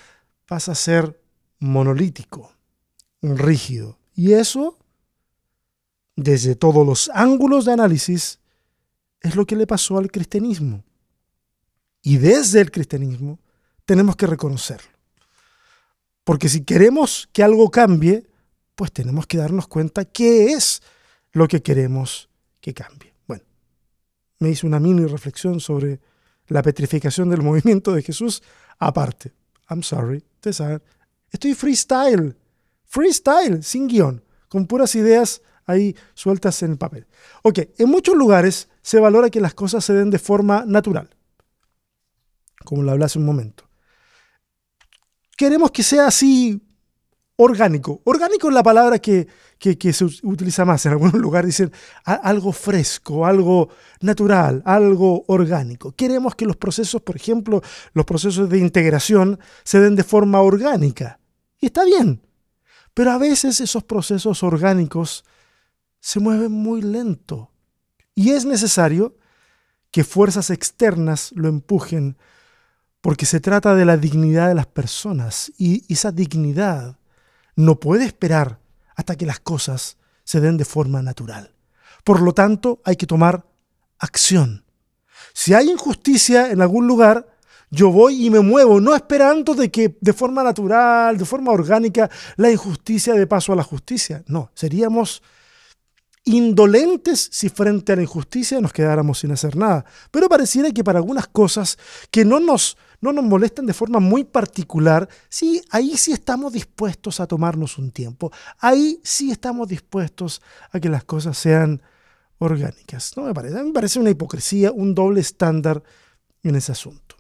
pasa 0.47 0.73
a 0.73 0.75
ser 0.75 1.23
monolítico, 1.61 2.51
rígido. 3.23 4.01
Y 4.17 4.33
eso, 4.33 4.79
desde 6.17 6.57
todos 6.57 6.85
los 6.85 7.09
ángulos 7.15 7.67
de 7.67 7.75
análisis, 7.75 8.41
es 9.21 9.37
lo 9.37 9.47
que 9.47 9.57
le 9.57 9.67
pasó 9.67 9.99
al 9.99 10.11
cristianismo. 10.11 10.85
Y 12.03 12.19
desde 12.19 12.61
el 12.61 12.71
cristianismo 12.71 13.39
tenemos 13.85 14.17
que 14.17 14.27
reconocerlo. 14.27 14.91
Porque 16.25 16.49
si 16.49 16.63
queremos 16.63 17.29
que 17.33 17.43
algo 17.43 17.71
cambie, 17.71 18.27
pues 18.75 18.93
tenemos 18.93 19.27
que 19.27 19.39
darnos 19.39 19.67
cuenta 19.67 20.05
qué 20.05 20.53
es 20.53 20.83
lo 21.33 21.49
que 21.49 21.63
queremos 21.63 22.29
que 22.61 22.75
cambie. 22.75 23.15
Bueno, 23.27 23.45
me 24.39 24.51
hice 24.51 24.67
una 24.67 24.79
mini 24.79 25.07
reflexión 25.07 25.59
sobre 25.59 26.01
la 26.49 26.63
petrificación 26.63 27.31
del 27.31 27.43
movimiento 27.49 27.93
de 27.93 28.03
Jesús 28.03 28.43
aparte. 28.79 29.33
I'm 29.71 29.83
sorry, 29.83 30.23
ustedes 30.35 30.57
saben. 30.57 30.83
Estoy 31.31 31.55
freestyle, 31.55 32.37
freestyle, 32.85 33.63
sin 33.63 33.87
guion, 33.89 34.23
con 34.49 34.67
puras 34.67 34.95
ideas 34.95 35.43
ahí 35.69 35.95
sueltas 36.15 36.61
en 36.65 36.73
el 36.73 36.79
papel. 36.79 37.07
Ok, 37.43 37.61
en 37.79 37.89
muchos 37.89 38.17
lugares 38.17 38.69
se 38.83 38.99
valora 38.99 39.31
que 39.31 39.41
las 39.41 39.55
cosas 39.55 39.85
se 39.85 39.93
den 39.93 40.11
de 40.11 40.19
forma 40.19 40.65
natural, 40.67 41.11
como 42.65 42.83
lo 42.83 42.91
hablé 42.91 43.05
hace 43.05 43.19
un 43.19 43.27
momento. 43.27 43.69
Queremos 45.37 45.71
que 45.71 45.85
sea 45.85 46.09
así 46.09 46.61
orgánico. 47.37 48.01
Orgánico 48.05 48.49
es 48.49 48.55
la 48.55 48.63
palabra 48.63 48.99
que, 48.99 49.29
que, 49.59 49.93
se 49.93 50.05
utiliza 50.05 50.65
más. 50.65 50.85
En 50.87 50.93
algunos 50.93 51.15
lugares 51.21 51.49
dicen 51.49 51.73
algo 52.05 52.53
fresco, 52.53 53.25
algo 53.25 53.69
natural, 54.01 54.63
algo 54.65 55.25
orgánico. 55.29 55.93
Queremos 55.93 56.35
que 56.35 56.47
los 56.47 56.57
procesos, 56.57 57.01
por 57.03 57.15
ejemplo, 57.15 57.63
los 57.93 58.05
procesos 58.05 58.49
de 58.49 58.59
integración 58.59 59.39
se 59.63 59.81
den 59.81 59.95
de 59.95 60.03
forma 60.03 60.41
orgánica. 60.41 61.21
Y 61.61 61.67
está 61.67 61.85
bien. 61.85 62.21
Pero 62.95 63.13
a 63.13 63.19
veces 63.19 63.61
esos 63.61 63.85
procesos 63.85 64.43
orgánicos 64.43 65.25
se 66.01 66.21
mueven 66.21 66.53
muy 66.53 66.83
lento. 66.83 67.51
Y 68.15 68.31
es 68.31 68.45
necesario 68.45 69.17
que 69.91 70.05
fuerzas 70.05 70.51
externas 70.51 71.33
lo 71.35 71.49
empujen, 71.49 72.17
porque 73.01 73.27
se 73.27 73.41
trata 73.41 73.75
de 73.75 73.85
la 73.85 73.97
dignidad 73.97 74.49
de 74.49 74.55
las 74.55 74.67
personas. 74.67 75.53
Y 75.57 75.91
esa 75.93 76.13
dignidad 76.13 76.99
no 77.57 77.81
puede 77.81 78.05
esperar 78.05 78.61
hasta 78.97 79.17
que 79.17 79.27
las 79.27 79.41
cosas 79.41 79.97
se 80.25 80.41
den 80.41 80.57
de 80.57 80.65
forma 80.65 81.03
natural. 81.03 81.55
Por 82.05 82.21
lo 82.21 82.33
tanto, 82.33 82.81
hay 82.85 82.97
que 82.97 83.07
tomar 83.07 83.47
acción. 83.99 84.65
Si 85.33 85.55
hay 85.55 85.71
injusticia 85.71 86.51
en 86.51 86.61
algún 86.61 86.87
lugar, 86.87 87.27
yo 87.71 87.91
voy 87.91 88.27
y 88.27 88.31
me 88.31 88.41
muevo, 88.41 88.81
no 88.81 88.95
esperando 88.95 89.55
de 89.55 89.71
que 89.71 89.97
de 90.01 90.13
forma 90.13 90.43
natural, 90.43 91.19
de 91.19 91.25
forma 91.25 91.53
orgánica, 91.53 92.11
la 92.37 92.51
injusticia 92.51 93.15
dé 93.15 93.27
paso 93.27 93.53
a 93.53 93.57
la 93.57 93.63
justicia. 93.63 94.23
No, 94.27 94.51
seríamos 94.55 95.23
indolentes 96.37 97.29
si 97.33 97.49
frente 97.49 97.93
a 97.93 97.97
la 97.97 98.03
injusticia 98.03 98.61
nos 98.61 98.73
quedáramos 98.73 99.21
sin 99.21 99.33
hacer 99.33 99.57
nada. 99.57 99.85
Pero 100.11 100.29
pareciera 100.29 100.71
que 100.71 100.85
para 100.85 100.99
algunas 100.99 101.29
cosas 101.29 101.79
que 102.11 102.25
no 102.25 102.41
nos 102.41 102.77
no 103.01 103.13
nos 103.13 103.25
molestan 103.25 103.65
de 103.67 103.75
forma 103.75 104.01
muy 104.01 104.25
particular, 104.25 105.09
sí, 105.29 105.63
ahí 105.71 105.97
sí 105.97 106.13
estamos 106.13 106.53
dispuestos 106.53 107.21
a 107.21 107.29
tomarnos 107.29 107.79
un 107.79 107.93
tiempo. 107.93 108.33
Ahí 108.59 109.01
sí 109.05 109.31
estamos 109.31 109.69
dispuestos 109.69 110.43
a 110.73 110.81
que 110.81 110.89
las 110.89 111.05
cosas 111.05 111.39
sean 111.39 111.81
orgánicas. 112.39 113.17
No 113.17 113.25
me 113.25 113.35
parece, 113.35 113.63
me 113.63 113.73
parece 113.73 114.01
una 114.01 114.11
hipocresía, 114.11 114.73
un 114.73 114.95
doble 114.95 115.21
estándar 115.21 115.83
en 116.43 116.57
ese 116.57 116.73
asunto. 116.73 117.17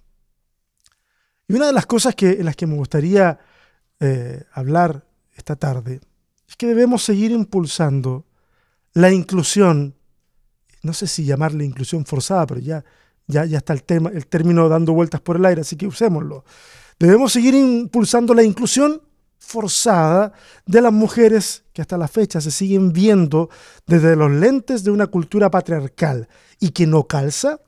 Y 1.47 1.55
una 1.55 1.67
de 1.67 1.73
las 1.73 1.87
cosas 1.87 2.15
que, 2.15 2.33
en 2.33 2.45
las 2.45 2.57
que 2.57 2.67
me 2.67 2.75
gustaría 2.75 3.38
eh, 4.00 4.45
hablar 4.53 5.07
esta 5.35 5.57
tarde 5.57 6.00
es 6.49 6.57
que 6.57 6.67
debemos 6.67 7.03
seguir 7.05 7.31
impulsando 7.31 8.25
la 9.00 9.12
inclusión, 9.12 9.95
no 10.83 10.93
sé 10.93 11.07
si 11.07 11.25
llamarle 11.25 11.64
inclusión 11.64 12.05
forzada, 12.05 12.47
pero 12.47 12.61
ya 12.61 12.85
ya, 13.28 13.45
está 13.45 13.75
el, 13.75 13.85
tema, 13.85 14.11
el 14.11 14.26
término 14.26 14.69
dando 14.69 14.95
vueltas 14.95 15.21
por 15.21 15.37
el 15.37 15.45
aire, 15.45 15.61
así 15.61 15.76
que 15.76 15.87
usémoslo. 15.87 16.45
Debemos 16.99 17.33
seguir 17.33 17.55
impulsando 17.55 18.35
la 18.35 18.43
inclusión 18.43 19.02
forzada 19.38 20.33
de 20.67 20.81
las 20.81 20.93
mujeres 20.93 21.64
que 21.73 21.83
hasta 21.83 21.97
la 21.97 22.09
fecha 22.09 22.40
se 22.40 22.50
siguen 22.50 22.93
viendo 22.93 23.50
desde 23.87 24.17
los 24.17 24.31
lentes 24.31 24.83
de 24.83 24.90
una 24.90 25.07
cultura 25.07 25.50
patriarcal 25.50 26.28
y 26.59 26.71
que 26.71 26.87
no 26.87 27.07
calza 27.07 27.61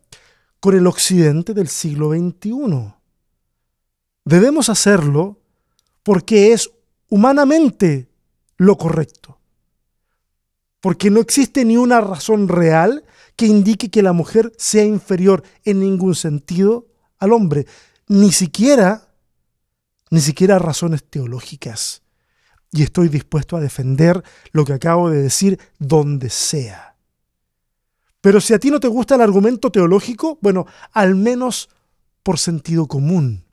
con 0.58 0.76
el 0.76 0.86
occidente 0.86 1.54
del 1.54 1.68
siglo 1.68 2.10
XXI. 2.10 2.94
Debemos 4.24 4.68
hacerlo 4.68 5.38
porque 6.02 6.52
es 6.52 6.70
humanamente 7.08 8.08
lo 8.56 8.76
correcto. 8.76 9.39
Porque 10.80 11.10
no 11.10 11.20
existe 11.20 11.64
ni 11.64 11.76
una 11.76 12.00
razón 12.00 12.48
real 12.48 13.04
que 13.36 13.46
indique 13.46 13.90
que 13.90 14.02
la 14.02 14.12
mujer 14.12 14.52
sea 14.58 14.84
inferior 14.84 15.42
en 15.64 15.80
ningún 15.80 16.14
sentido 16.14 16.86
al 17.18 17.32
hombre, 17.32 17.66
ni 18.06 18.32
siquiera, 18.32 19.08
ni 20.10 20.20
siquiera 20.20 20.58
razones 20.58 21.04
teológicas. 21.04 22.02
Y 22.72 22.82
estoy 22.82 23.08
dispuesto 23.08 23.56
a 23.56 23.60
defender 23.60 24.22
lo 24.52 24.64
que 24.64 24.72
acabo 24.72 25.10
de 25.10 25.22
decir 25.22 25.58
donde 25.78 26.30
sea. 26.30 26.96
Pero 28.20 28.40
si 28.40 28.54
a 28.54 28.58
ti 28.58 28.70
no 28.70 28.80
te 28.80 28.88
gusta 28.88 29.14
el 29.14 29.22
argumento 29.22 29.72
teológico, 29.72 30.38
bueno, 30.40 30.66
al 30.92 31.14
menos 31.14 31.68
por 32.22 32.38
sentido 32.38 32.86
común. 32.86 33.44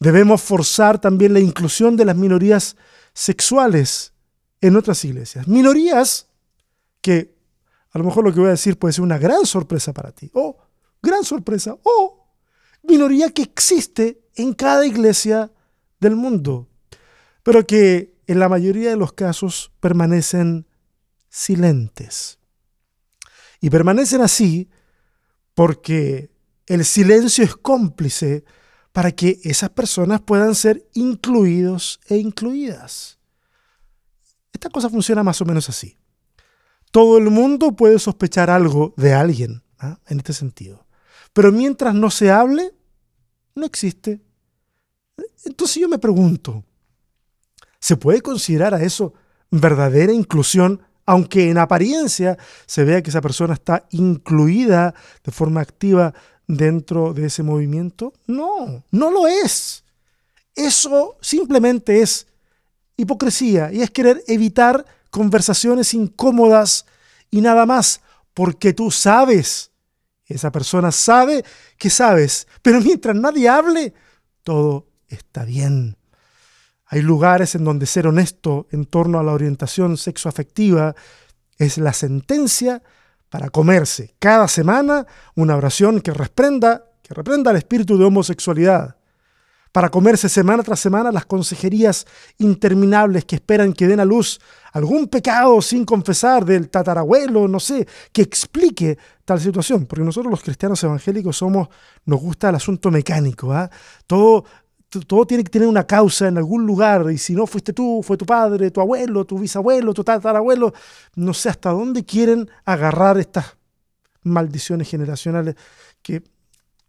Debemos 0.00 0.42
forzar 0.42 1.00
también 1.00 1.32
la 1.32 1.40
inclusión 1.40 1.96
de 1.96 2.04
las 2.04 2.16
minorías 2.16 2.76
sexuales 3.12 4.13
en 4.66 4.76
otras 4.76 5.04
iglesias. 5.04 5.46
Minorías 5.46 6.26
que 7.02 7.34
a 7.90 7.98
lo 7.98 8.04
mejor 8.04 8.24
lo 8.24 8.32
que 8.32 8.40
voy 8.40 8.48
a 8.48 8.52
decir 8.52 8.78
puede 8.78 8.94
ser 8.94 9.04
una 9.04 9.18
gran 9.18 9.44
sorpresa 9.44 9.92
para 9.92 10.10
ti. 10.10 10.30
Oh, 10.32 10.56
gran 11.02 11.22
sorpresa. 11.22 11.76
Oh, 11.82 12.26
minoría 12.82 13.28
que 13.28 13.42
existe 13.42 14.22
en 14.34 14.54
cada 14.54 14.86
iglesia 14.86 15.52
del 16.00 16.16
mundo, 16.16 16.66
pero 17.42 17.66
que 17.66 18.14
en 18.26 18.38
la 18.38 18.48
mayoría 18.48 18.88
de 18.88 18.96
los 18.96 19.12
casos 19.12 19.70
permanecen 19.80 20.66
silentes. 21.28 22.38
Y 23.60 23.68
permanecen 23.68 24.22
así 24.22 24.70
porque 25.52 26.30
el 26.66 26.86
silencio 26.86 27.44
es 27.44 27.54
cómplice 27.54 28.44
para 28.92 29.12
que 29.12 29.40
esas 29.44 29.68
personas 29.68 30.22
puedan 30.22 30.54
ser 30.54 30.88
incluidos 30.94 32.00
e 32.08 32.16
incluidas. 32.16 33.18
Esta 34.54 34.70
cosa 34.70 34.88
funciona 34.88 35.22
más 35.22 35.40
o 35.42 35.44
menos 35.44 35.68
así. 35.68 35.98
Todo 36.90 37.18
el 37.18 37.28
mundo 37.28 37.72
puede 37.72 37.98
sospechar 37.98 38.48
algo 38.48 38.94
de 38.96 39.12
alguien 39.12 39.62
¿ah? 39.80 39.98
en 40.06 40.18
este 40.18 40.32
sentido. 40.32 40.86
Pero 41.32 41.50
mientras 41.50 41.92
no 41.92 42.08
se 42.08 42.30
hable, 42.30 42.72
no 43.56 43.66
existe. 43.66 44.22
Entonces 45.44 45.82
yo 45.82 45.88
me 45.88 45.98
pregunto, 45.98 46.64
¿se 47.80 47.96
puede 47.96 48.20
considerar 48.20 48.74
a 48.74 48.82
eso 48.82 49.12
verdadera 49.50 50.12
inclusión, 50.12 50.82
aunque 51.04 51.50
en 51.50 51.58
apariencia 51.58 52.38
se 52.66 52.84
vea 52.84 53.02
que 53.02 53.10
esa 53.10 53.20
persona 53.20 53.54
está 53.54 53.86
incluida 53.90 54.94
de 55.24 55.32
forma 55.32 55.60
activa 55.60 56.14
dentro 56.46 57.12
de 57.12 57.26
ese 57.26 57.42
movimiento? 57.42 58.12
No, 58.28 58.84
no 58.92 59.10
lo 59.10 59.26
es. 59.26 59.84
Eso 60.54 61.16
simplemente 61.20 62.00
es 62.00 62.28
hipocresía 62.96 63.72
y 63.72 63.82
es 63.82 63.90
querer 63.90 64.22
evitar 64.26 64.84
conversaciones 65.10 65.94
incómodas 65.94 66.86
y 67.30 67.40
nada 67.40 67.66
más, 67.66 68.00
porque 68.32 68.72
tú 68.72 68.90
sabes, 68.90 69.70
esa 70.26 70.50
persona 70.50 70.90
sabe 70.92 71.44
que 71.76 71.90
sabes, 71.90 72.46
pero 72.62 72.80
mientras 72.80 73.14
nadie 73.14 73.48
hable, 73.48 73.94
todo 74.42 74.88
está 75.08 75.44
bien. 75.44 75.96
Hay 76.86 77.02
lugares 77.02 77.54
en 77.54 77.64
donde 77.64 77.86
ser 77.86 78.06
honesto 78.06 78.66
en 78.70 78.86
torno 78.86 79.18
a 79.18 79.22
la 79.22 79.32
orientación 79.32 79.96
sexoafectiva 79.96 80.94
es 81.58 81.78
la 81.78 81.92
sentencia 81.92 82.82
para 83.28 83.50
comerse 83.50 84.14
cada 84.18 84.46
semana 84.48 85.06
una 85.34 85.56
oración 85.56 86.00
que 86.00 86.12
reprenda, 86.12 86.84
que 87.02 87.14
reprenda 87.14 87.50
el 87.50 87.56
espíritu 87.56 87.98
de 87.98 88.04
homosexualidad. 88.04 88.96
Para 89.74 89.88
comerse 89.88 90.28
semana 90.28 90.62
tras 90.62 90.78
semana 90.78 91.10
las 91.10 91.26
consejerías 91.26 92.06
interminables 92.38 93.24
que 93.24 93.34
esperan 93.34 93.72
que 93.72 93.88
den 93.88 93.98
a 93.98 94.04
luz 94.04 94.38
algún 94.72 95.08
pecado 95.08 95.60
sin 95.60 95.84
confesar 95.84 96.44
del 96.44 96.70
tatarabuelo, 96.70 97.48
no 97.48 97.58
sé, 97.58 97.84
que 98.12 98.22
explique 98.22 98.96
tal 99.24 99.40
situación. 99.40 99.86
Porque 99.86 100.04
nosotros 100.04 100.30
los 100.30 100.42
cristianos 100.42 100.80
evangélicos 100.84 101.36
somos, 101.38 101.66
nos 102.04 102.20
gusta 102.20 102.50
el 102.50 102.54
asunto 102.54 102.88
mecánico. 102.92 103.52
¿ah? 103.52 103.68
Todo, 104.06 104.44
todo 105.08 105.26
tiene 105.26 105.42
que 105.42 105.50
tener 105.50 105.66
una 105.66 105.84
causa 105.84 106.28
en 106.28 106.38
algún 106.38 106.64
lugar. 106.64 107.10
Y 107.10 107.18
si 107.18 107.34
no 107.34 107.44
fuiste 107.44 107.72
tú, 107.72 108.00
fue 108.04 108.16
tu 108.16 108.26
padre, 108.26 108.70
tu 108.70 108.80
abuelo, 108.80 109.24
tu 109.24 109.40
bisabuelo, 109.40 109.92
tu 109.92 110.04
tatarabuelo. 110.04 110.72
No 111.16 111.34
sé 111.34 111.48
hasta 111.48 111.70
dónde 111.70 112.04
quieren 112.04 112.48
agarrar 112.64 113.18
estas 113.18 113.56
maldiciones 114.22 114.88
generacionales 114.88 115.56
que 116.00 116.22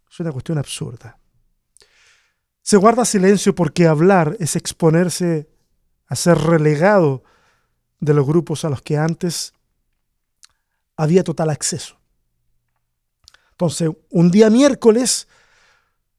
es 0.08 0.20
una 0.20 0.30
cuestión 0.30 0.58
absurda. 0.58 1.18
Se 2.66 2.76
guarda 2.76 3.04
silencio 3.04 3.54
porque 3.54 3.86
hablar 3.86 4.36
es 4.40 4.56
exponerse 4.56 5.48
a 6.08 6.16
ser 6.16 6.36
relegado 6.36 7.22
de 8.00 8.12
los 8.12 8.26
grupos 8.26 8.64
a 8.64 8.68
los 8.68 8.82
que 8.82 8.96
antes 8.96 9.52
había 10.96 11.22
total 11.22 11.50
acceso. 11.50 11.96
Entonces, 13.52 13.88
un 14.10 14.32
día 14.32 14.50
miércoles, 14.50 15.28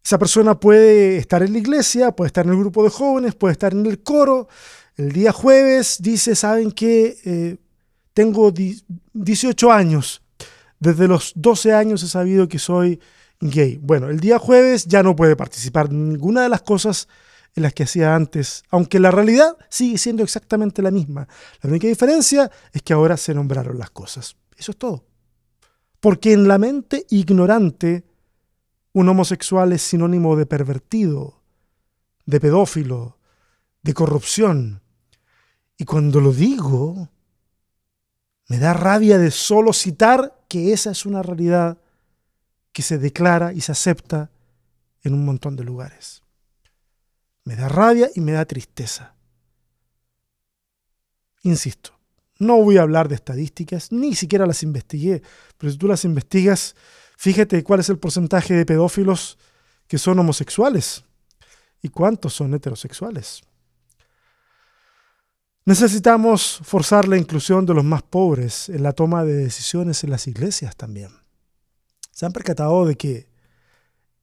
esa 0.02 0.18
persona 0.18 0.58
puede 0.58 1.18
estar 1.18 1.44
en 1.44 1.52
la 1.52 1.60
iglesia, 1.60 2.14
puede 2.14 2.28
estar 2.28 2.46
en 2.46 2.54
el 2.54 2.60
grupo 2.60 2.82
de 2.82 2.92
jóvenes, 2.92 3.36
puede 3.36 3.52
estar 3.52 3.74
en 3.74 3.86
el 3.86 4.02
coro. 4.02 4.48
El 4.96 5.12
día 5.12 5.34
jueves 5.34 5.98
dice, 6.00 6.34
¿saben 6.34 6.72
qué? 6.72 7.18
Eh, 7.26 7.58
tengo 8.14 8.54
18 9.12 9.70
años. 9.70 10.22
Desde 10.80 11.10
los 11.10 11.34
12 11.36 11.74
años 11.74 12.04
he 12.04 12.08
sabido 12.08 12.48
que 12.48 12.58
soy 12.58 13.02
gay. 13.40 13.80
Bueno, 13.82 14.10
el 14.10 14.20
día 14.20 14.40
jueves 14.40 14.86
ya 14.86 15.04
no 15.04 15.16
puede 15.16 15.36
participar 15.36 15.92
ninguna 15.92 16.44
de 16.44 16.50
las 16.50 16.62
cosas 16.62 17.08
en 17.56 17.64
las 17.64 17.74
que 17.74 17.84
hacía 17.84 18.16
antes, 18.16 18.64
aunque 18.70 19.00
la 19.00 19.12
realidad 19.12 19.58
sigue 19.70 19.98
siendo 19.98 20.24
exactamente 20.24 20.82
la 20.82 20.92
misma. 20.92 21.28
La 21.62 21.70
única 21.70 21.88
diferencia 21.88 22.52
es 22.72 22.84
que 22.84 22.94
ahora 22.94 23.18
se 23.18 23.34
nombraron 23.34 23.80
las 23.80 23.90
cosas. 23.90 24.36
Eso 24.56 24.72
es 24.72 24.78
todo. 24.78 25.06
Porque 26.00 26.34
en 26.34 26.48
la 26.48 26.60
mente 26.60 27.06
ignorante, 27.10 28.06
un 28.94 29.10
homosexual 29.10 29.74
es 29.74 29.82
sinónimo 29.82 30.36
de 30.36 30.46
pervertido, 30.46 31.42
de 32.26 32.40
pedófilo, 32.40 33.18
de 33.82 33.94
corrupción. 33.94 34.82
Y 35.78 35.86
cuando 35.86 36.22
lo 36.22 36.32
digo, 36.32 37.10
me 38.48 38.60
da 38.60 38.74
rabia 38.74 39.18
de 39.18 39.32
solo 39.32 39.74
citar 39.74 40.44
que 40.48 40.74
esa 40.74 40.92
es 40.92 41.06
una 41.06 41.24
realidad 41.24 41.80
que 42.78 42.84
se 42.84 43.00
declara 43.00 43.54
y 43.54 43.62
se 43.62 43.72
acepta 43.72 44.30
en 45.02 45.16
un 45.16 45.26
montón 45.26 45.56
de 45.56 45.64
lugares. 45.64 46.22
Me 47.44 47.56
da 47.56 47.68
rabia 47.68 48.08
y 48.14 48.22
me 48.22 48.34
da 48.34 48.46
tristeza. 48.46 49.16
Insisto, 51.42 51.98
no 52.38 52.62
voy 52.62 52.78
a 52.78 52.84
hablar 52.84 53.08
de 53.08 53.16
estadísticas, 53.16 53.92
ni 53.92 54.14
siquiera 54.14 54.46
las 54.46 54.62
investigué, 54.62 55.24
pero 55.58 55.72
si 55.72 55.80
tú 55.80 55.88
las 55.88 56.06
investigas, 56.06 56.76
fíjate 57.18 57.64
cuál 57.64 57.80
es 57.80 57.90
el 57.90 57.98
porcentaje 57.98 58.54
de 58.54 58.64
pedófilos 58.64 59.40
que 59.88 59.98
son 59.98 60.20
homosexuales 60.20 61.04
y 61.82 61.90
cuántos 61.90 62.36
son 62.36 62.54
heterosexuales. 62.54 63.42
Necesitamos 65.66 66.60
forzar 66.62 67.08
la 67.08 67.18
inclusión 67.18 67.66
de 67.66 67.74
los 67.74 67.84
más 67.84 68.04
pobres 68.04 68.70
en 68.70 68.84
la 68.84 68.94
toma 68.94 69.24
de 69.24 69.34
decisiones 69.34 70.04
en 70.04 70.12
las 70.12 70.28
iglesias 70.28 70.76
también 70.76 71.27
se 72.18 72.26
han 72.26 72.32
percatado 72.32 72.88
de 72.88 72.96
que 72.96 73.28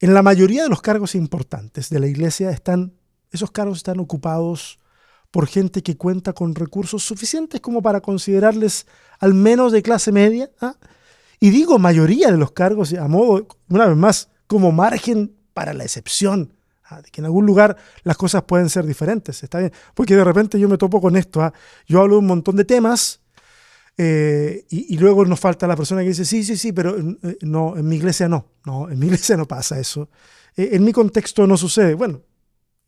en 0.01 0.15
la 0.15 0.23
mayoría 0.25 0.65
de 0.65 0.69
los 0.69 0.83
cargos 0.83 1.15
importantes 1.15 1.91
de 1.91 2.01
la 2.01 2.09
iglesia 2.09 2.51
están, 2.51 2.93
esos 3.31 3.53
cargos 3.53 3.77
están 3.77 4.01
ocupados 4.01 4.81
por 5.31 5.47
gente 5.47 5.81
que 5.85 5.97
cuenta 5.97 6.33
con 6.33 6.57
recursos 6.57 7.05
suficientes 7.05 7.61
como 7.61 7.83
para 7.83 8.01
considerarles 8.01 8.89
al 9.21 9.33
menos 9.33 9.71
de 9.71 9.83
clase 9.85 10.11
media. 10.11 10.51
¿ah? 10.61 10.75
Y 11.39 11.51
digo 11.51 11.79
mayoría 11.79 12.33
de 12.33 12.37
los 12.37 12.51
cargos 12.51 12.93
a 12.95 13.07
modo, 13.07 13.47
una 13.69 13.87
vez 13.87 13.97
más, 13.97 14.29
como 14.49 14.73
margen 14.73 15.37
para 15.53 15.73
la 15.73 15.85
excepción, 15.85 16.53
¿ah? 16.87 17.01
de 17.01 17.13
que 17.13 17.21
en 17.21 17.27
algún 17.27 17.47
lugar 17.47 17.77
las 18.03 18.17
cosas 18.17 18.43
pueden 18.43 18.71
ser 18.71 18.87
diferentes. 18.87 19.41
Está 19.45 19.61
bien, 19.61 19.73
porque 19.95 20.17
de 20.17 20.25
repente 20.25 20.59
yo 20.59 20.69
me 20.69 20.79
topo 20.79 21.01
con 21.01 21.15
esto. 21.15 21.43
¿ah? 21.43 21.53
Yo 21.87 22.01
hablo 22.01 22.15
de 22.15 22.19
un 22.23 22.27
montón 22.27 22.57
de 22.57 22.65
temas 22.65 23.21
eh, 23.97 24.67
y, 24.71 24.97
luego 24.99 25.25
nos 25.25 25.39
falta 25.39 25.67
la 25.69 25.77
persona 25.77 26.03
que 26.03 26.09
dice, 26.09 26.25
sí, 26.25 26.43
sí, 26.43 26.57
sí, 26.57 26.73
pero 26.73 26.99
eh, 26.99 27.39
no, 27.43 27.77
en 27.77 27.87
mi 27.87 27.97
iglesia 27.97 28.29
no, 28.29 28.47
no, 28.65 28.91
en 28.91 28.99
mi 28.99 29.07
iglesia 29.07 29.37
no 29.37 29.47
pasa 29.47 29.79
eso. 29.79 30.09
Eh, 30.57 30.71
en 30.73 30.85
mi 30.85 30.93
contexto 30.93 31.47
no 31.47 31.57
sucede. 31.57 31.95
Bueno, 31.95 32.23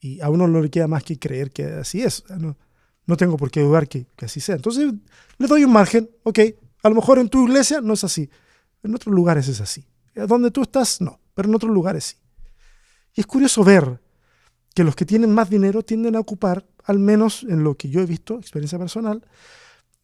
y 0.00 0.20
a 0.20 0.30
uno 0.30 0.48
no 0.48 0.60
le 0.60 0.70
queda 0.70 0.88
más 0.88 1.04
que 1.04 1.18
creer 1.18 1.52
que 1.52 1.64
así 1.64 2.02
es. 2.02 2.24
No, 2.38 2.56
no 3.06 3.16
tengo 3.16 3.36
por 3.36 3.50
qué 3.50 3.60
dudar 3.60 3.88
que, 3.88 4.06
que, 4.16 4.24
así 4.24 4.40
sea. 4.40 4.56
Entonces, 4.56 4.92
le 5.38 5.46
doy 5.46 5.64
un 5.64 5.72
margen, 5.72 6.10
ok, 6.24 6.40
a 6.82 6.88
lo 6.88 6.96
mejor 6.96 7.18
en 7.18 7.28
tu 7.28 7.46
iglesia 7.46 7.80
no 7.80 7.94
es 7.94 8.02
así, 8.02 8.28
en 8.82 8.94
otros 8.94 9.14
lugares 9.14 9.48
es 9.48 9.60
así. 9.60 9.86
Donde 10.14 10.50
tú 10.50 10.62
estás, 10.62 11.00
no, 11.00 11.20
pero 11.34 11.48
en 11.48 11.54
otros 11.54 11.70
lugares 11.70 12.04
sí. 12.04 12.16
Y 13.14 13.20
es 13.20 13.26
curioso 13.26 13.62
ver 13.64 14.00
que 14.74 14.84
los 14.84 14.96
que 14.96 15.06
tienen 15.06 15.32
más 15.32 15.50
dinero 15.50 15.82
tienden 15.82 16.16
a 16.16 16.20
ocupar, 16.20 16.66
al 16.84 16.98
menos 16.98 17.44
en 17.44 17.64
lo 17.64 17.76
que 17.76 17.88
yo 17.88 18.00
he 18.00 18.06
visto, 18.06 18.38
experiencia 18.38 18.78
personal, 18.78 19.24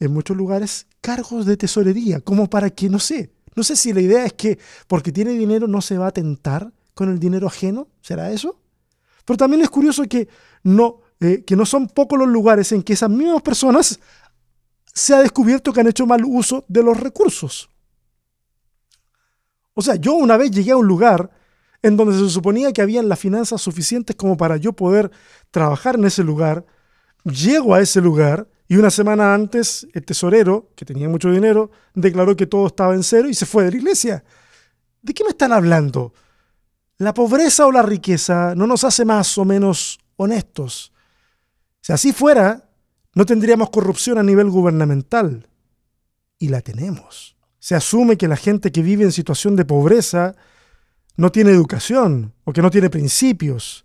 en 0.05 0.12
muchos 0.12 0.37
lugares 0.37 0.87
cargos 1.01 1.47
de 1.47 1.57
tesorería, 1.57 2.21
como 2.21 2.51
para 2.51 2.71
que, 2.71 2.88
no 2.88 2.99
sé, 2.99 3.31
no 3.55 3.62
sé 3.62 3.77
si 3.77 3.93
la 3.93 4.01
idea 4.01 4.25
es 4.25 4.33
que 4.33 4.59
porque 4.88 5.12
tiene 5.12 5.31
dinero 5.33 5.69
no 5.69 5.81
se 5.81 5.97
va 5.97 6.09
a 6.09 6.12
tentar 6.12 6.73
con 6.95 7.09
el 7.09 7.21
dinero 7.21 7.47
ajeno, 7.47 7.87
¿será 8.01 8.33
eso? 8.33 8.59
Pero 9.25 9.37
también 9.37 9.62
es 9.62 9.71
curioso 9.71 10.03
que 10.05 10.29
no, 10.65 11.01
eh, 11.21 11.45
que 11.45 11.55
no 11.55 11.65
son 11.65 11.87
pocos 11.87 12.19
los 12.19 12.29
lugares 12.29 12.73
en 12.73 12.83
que 12.83 12.95
esas 12.95 13.11
mismas 13.11 13.43
personas 13.43 14.01
se 14.93 15.15
ha 15.15 15.21
descubierto 15.21 15.73
que 15.73 15.81
han 15.81 15.87
hecho 15.87 16.07
mal 16.07 16.23
uso 16.25 16.65
de 16.67 16.83
los 16.83 16.99
recursos. 16.99 17.71
O 19.75 19.83
sea, 19.83 19.95
yo 19.95 20.15
una 20.15 20.37
vez 20.37 20.51
llegué 20.51 20.73
a 20.73 20.77
un 20.77 20.87
lugar 20.87 21.31
en 21.83 21.97
donde 21.97 22.19
se 22.19 22.29
suponía 22.29 22.73
que 22.73 22.83
habían 22.83 23.09
las 23.09 23.21
finanzas 23.21 23.62
suficientes 23.62 24.17
como 24.17 24.37
para 24.37 24.57
yo 24.57 24.73
poder 24.73 25.12
trabajar 25.53 25.95
en 25.95 26.07
ese 26.07 26.25
lugar, 26.25 26.67
llego 27.25 27.75
a 27.75 27.81
ese 27.81 28.01
lugar 28.01 28.49
y 28.73 28.77
una 28.79 28.91
semana 28.91 29.35
antes, 29.35 29.87
el 29.93 30.03
tesorero, 30.03 30.71
que 30.75 30.87
tenía 30.87 31.07
mucho 31.07 31.31
dinero, 31.31 31.71
declaró 31.93 32.35
que 32.35 32.47
todo 32.47 32.69
estaba 32.69 32.95
en 32.95 33.03
cero 33.03 33.29
y 33.29 33.35
se 33.35 33.45
fue 33.45 33.65
de 33.65 33.73
la 33.73 33.77
iglesia. 33.77 34.25
¿De 35.03 35.13
qué 35.13 35.25
me 35.25 35.29
están 35.33 35.53
hablando? 35.53 36.15
¿La 36.97 37.13
pobreza 37.13 37.67
o 37.67 37.71
la 37.71 37.83
riqueza 37.83 38.55
no 38.55 38.67
nos 38.67 38.83
hace 38.85 39.05
más 39.05 39.37
o 39.37 39.45
menos 39.45 40.01
honestos? 40.17 40.91
Si 41.83 41.93
así 41.93 42.15
fuera, 42.15 42.71
no 43.15 43.27
tendríamos 43.27 43.69
corrupción 43.69 44.17
a 44.17 44.23
nivel 44.23 44.49
gubernamental. 44.49 45.47
Y 46.39 46.49
la 46.49 46.63
tenemos. 46.63 47.37
Se 47.59 47.75
asume 47.75 48.17
que 48.17 48.27
la 48.27 48.37
gente 48.37 48.73
que 48.73 48.81
vive 48.81 49.05
en 49.05 49.13
situación 49.13 49.55
de 49.55 49.67
pobreza 49.67 50.35
no 51.19 51.31
tiene 51.31 51.51
educación 51.51 52.33
o 52.45 52.55
que 52.55 52.63
no 52.63 52.71
tiene 52.71 52.89
principios, 52.89 53.85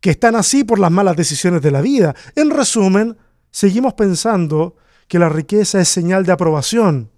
que 0.00 0.10
están 0.10 0.36
así 0.36 0.62
por 0.62 0.78
las 0.78 0.92
malas 0.92 1.16
decisiones 1.16 1.62
de 1.62 1.72
la 1.72 1.80
vida. 1.80 2.14
En 2.36 2.50
resumen, 2.50 3.16
seguimos 3.50 3.94
pensando 3.94 4.76
que 5.08 5.18
la 5.18 5.28
riqueza 5.28 5.80
es 5.80 5.88
señal 5.88 6.24
de 6.24 6.32
aprobación. 6.32 7.10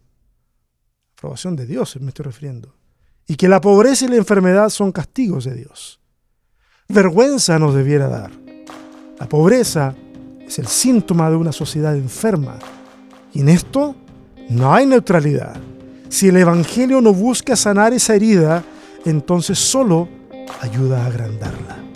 Aprobación 1.17 1.57
de 1.57 1.67
Dios, 1.67 1.97
me 2.01 2.09
estoy 2.09 2.25
refiriendo. 2.25 2.75
Y 3.27 3.37
que 3.37 3.49
la 3.49 3.61
pobreza 3.61 4.07
y 4.07 4.09
la 4.09 4.17
enfermedad 4.17 4.69
son 4.71 4.93
castigos 4.93 5.45
de 5.45 5.55
Dios. 5.55 6.01
Vergüenza 6.89 7.59
nos 7.59 7.75
debiera 7.75 8.09
dar. 8.09 8.31
La 9.19 9.29
pobreza 9.29 9.95
es 10.47 10.59
el 10.59 10.67
síntoma 10.67 11.31
de 11.31 11.37
una 11.37 11.53
sociedad 11.53 11.95
enferma. 11.95 12.59
Y 13.33 13.41
en 13.41 13.49
esto 13.49 13.95
no 14.49 14.75
hay 14.75 14.87
neutralidad. 14.87 15.61
Si 16.09 16.29
el 16.29 16.37
Evangelio 16.37 17.01
no 17.01 17.15
busca 17.15 17.57
sanar 17.57 17.93
esa 17.93 18.15
herida, 18.15 18.65
entonces 19.05 19.59
solo 19.59 20.09
ayuda 20.61 21.05
a 21.05 21.07
agrandarla. 21.07 21.92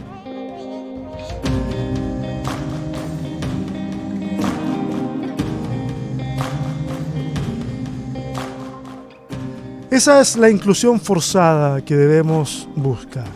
Esa 9.90 10.20
es 10.20 10.36
la 10.36 10.50
inclusión 10.50 10.98
forzada 10.98 11.80
que 11.84 11.94
debemos 11.94 12.68
buscar. 12.74 13.26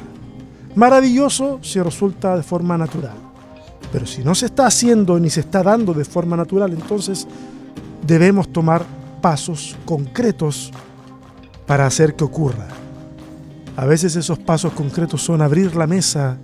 Maravilloso 0.75 1.61
si 1.63 1.81
resulta 1.81 2.37
de 2.37 2.43
forma 2.43 2.77
natural. 2.77 3.15
Pero 3.93 4.05
si 4.05 4.25
no 4.25 4.35
se 4.35 4.47
está 4.47 4.67
haciendo 4.67 5.19
ni 5.19 5.31
se 5.31 5.41
está 5.41 5.63
dando 5.63 5.95
de 5.95 6.05
forma 6.05 6.37
natural, 6.37 6.73
entonces 6.73 7.27
debemos 8.05 8.53
tomar 8.53 8.85
pasos 9.21 9.77
concretos 9.85 10.73
para 11.67 11.87
hacer 11.87 12.15
que 12.15 12.25
ocurra. 12.25 12.67
A 13.77 13.87
veces 13.87 14.17
esos 14.17 14.39
pasos 14.39 14.73
concretos 14.73 15.23
son 15.23 15.43
abrir 15.43 15.77
la 15.77 15.87
mesa 15.87 16.37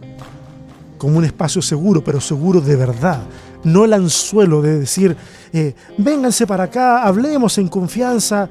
como 0.98 1.18
un 1.18 1.24
espacio 1.24 1.60
seguro, 1.60 2.02
pero 2.02 2.20
seguro 2.20 2.60
de 2.60 2.76
verdad. 2.76 3.20
No 3.64 3.84
el 3.84 3.92
anzuelo 3.92 4.62
de 4.62 4.78
decir, 4.78 5.16
eh, 5.52 5.74
vénganse 5.98 6.46
para 6.46 6.64
acá, 6.64 7.02
hablemos 7.02 7.58
en 7.58 7.68
confianza, 7.68 8.48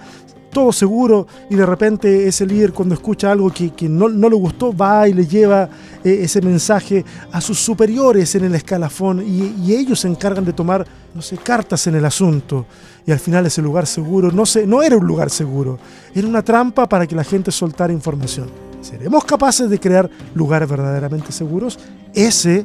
todo 0.56 0.72
seguro 0.72 1.28
y 1.50 1.56
de 1.56 1.66
repente 1.66 2.30
ese 2.30 2.46
líder 2.46 2.72
cuando 2.72 2.96
escucha 2.96 3.30
algo 3.30 3.52
que, 3.52 3.90
no, 3.90 4.08
le 4.08 4.36
gustó 4.38 4.74
va 4.74 5.06
y 5.06 5.12
le 5.12 5.28
lleva 5.28 5.68
eh, 6.02 6.20
ese 6.22 6.42
mensaje 6.42 7.04
a 7.34 7.42
sus 7.42 7.60
superiores 7.60 8.34
en 8.36 8.46
el 8.46 8.56
escalafón 8.56 9.22
y, 9.22 9.74
ellos 9.76 10.00
se 10.00 10.08
encargan 10.08 10.46
de 10.46 10.54
tomar, 10.54 10.88
no 11.14 11.22
sé, 11.22 11.36
cartas 11.36 11.86
en 11.88 11.96
el 11.96 12.06
asunto 12.06 12.66
y 13.06 13.12
al 13.12 13.20
final 13.20 13.46
ese 13.46 13.62
lugar 13.62 13.86
seguro 13.86 14.32
no, 14.32 14.46
se, 14.46 14.66
no 14.66 14.82
era 14.82 14.96
un 14.96 15.06
lugar 15.06 15.30
seguro, 15.30 15.78
era 16.14 16.26
una 16.26 16.42
trampa 16.42 16.88
para 16.88 17.06
que 17.06 17.16
la 17.16 17.26
gente 17.26 17.52
soltara 17.52 17.92
información. 17.92 18.48
¿Seremos 18.80 19.26
capaces 19.26 19.70
de 19.70 19.78
crear 19.78 20.10
lugares 20.36 20.70
verdaderamente 20.70 21.34
seguros? 21.34 21.78
Ese, 22.14 22.64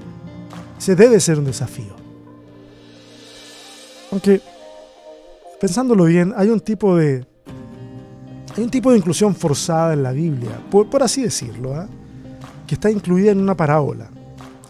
ese 0.79 0.95
debe 0.95 1.19
ser 1.19 1.41
un 1.41 1.47
desafío. 1.47 1.97
Aunque, 4.13 4.41
pensándolo 5.61 6.05
bien, 6.05 6.33
hay 6.37 6.51
un 6.51 6.61
tipo 6.61 6.97
de, 6.97 7.25
hay 8.57 8.65
un 8.65 8.71
tipo 8.71 8.91
de 8.91 8.99
inclusión 8.99 9.35
forzada 9.35 9.93
en 9.93 10.03
la 10.03 10.13
Biblia, 10.13 10.61
por, 10.71 11.03
así 11.03 11.23
decirlo, 11.23 11.75
¿ah? 11.75 11.89
que 12.67 12.75
está 12.75 12.91
incluida 12.91 13.33
en 13.33 13.41
una 13.41 13.57
parábola, 13.57 14.11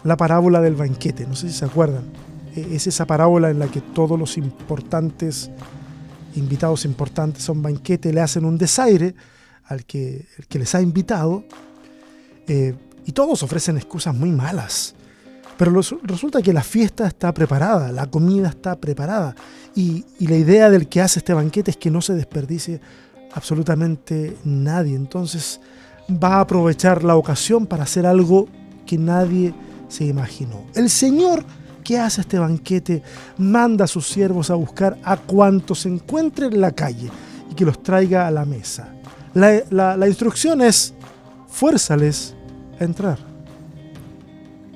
la 0.03 0.17
parábola 0.17 0.61
del 0.61 0.75
banquete, 0.75 1.25
no 1.25 1.35
sé 1.35 1.49
si 1.49 1.57
se 1.57 1.65
acuerdan. 1.65 2.03
E, 2.55 2.75
es 2.75 2.87
esa 2.87 3.05
parábola 3.05 3.49
en 3.49 3.59
la 3.59 3.67
que 3.67 3.81
todos 3.81 4.17
los 4.19 4.37
importantes, 4.37 5.49
invitados 6.35 6.85
importantes 6.85 7.47
a 7.47 7.51
un 7.51 7.61
banquete, 7.61 8.13
le 8.13 8.21
hacen 8.21 8.45
un 8.45 8.57
desaire 8.57 9.15
al 9.65 9.85
que 9.85 10.25
les 10.49 10.75
ha 10.75 10.81
invitado, 10.81 11.45
eh, 12.47 12.75
y 13.05 13.11
todos 13.13 13.43
ofrecen 13.43 13.77
excusas 13.77 14.13
muy 14.15 14.29
malas. 14.31 14.93
Pero 15.57 15.71
resulta 16.03 16.41
que 16.41 16.53
la 16.53 16.63
fiesta 16.63 17.07
está 17.07 17.33
preparada, 17.33 17.91
la 17.91 18.07
comida 18.07 18.49
está 18.49 18.75
preparada, 18.75 19.35
y, 19.75 20.05
y 20.19 20.27
la 20.27 20.37
idea 20.37 20.69
del 20.69 20.87
que 20.87 21.01
hace 21.01 21.19
este 21.19 21.33
banquete 21.33 21.71
es 21.71 21.77
que 21.77 21.91
no 21.91 22.01
se 22.01 22.13
desperdicie 22.13 22.81
absolutamente 23.33 24.37
nadie. 24.43 24.95
Entonces 24.95 25.59
va 26.11 26.35
a 26.35 26.41
aprovechar 26.41 27.03
la 27.03 27.15
ocasión 27.15 27.65
para 27.65 27.83
hacer 27.83 28.05
algo 28.05 28.47
que 28.85 28.97
nadie 28.97 29.53
se 29.87 30.05
imaginó. 30.05 30.63
El 30.75 30.89
Señor 30.89 31.43
que 31.83 31.97
hace 31.97 32.21
este 32.21 32.37
banquete 32.37 33.01
manda 33.37 33.85
a 33.85 33.87
sus 33.87 34.07
siervos 34.07 34.49
a 34.49 34.55
buscar 34.55 34.97
a 35.03 35.17
cuantos 35.17 35.79
se 35.79 35.89
encuentren 35.89 36.53
en 36.53 36.61
la 36.61 36.71
calle 36.71 37.09
y 37.49 37.55
que 37.55 37.65
los 37.65 37.81
traiga 37.81 38.27
a 38.27 38.31
la 38.31 38.45
mesa. 38.45 38.89
La, 39.33 39.95
la 39.97 40.07
instrucción 40.07 40.61
es, 40.61 40.93
fuérzales 41.47 42.35
a 42.79 42.83
entrar. 42.83 43.17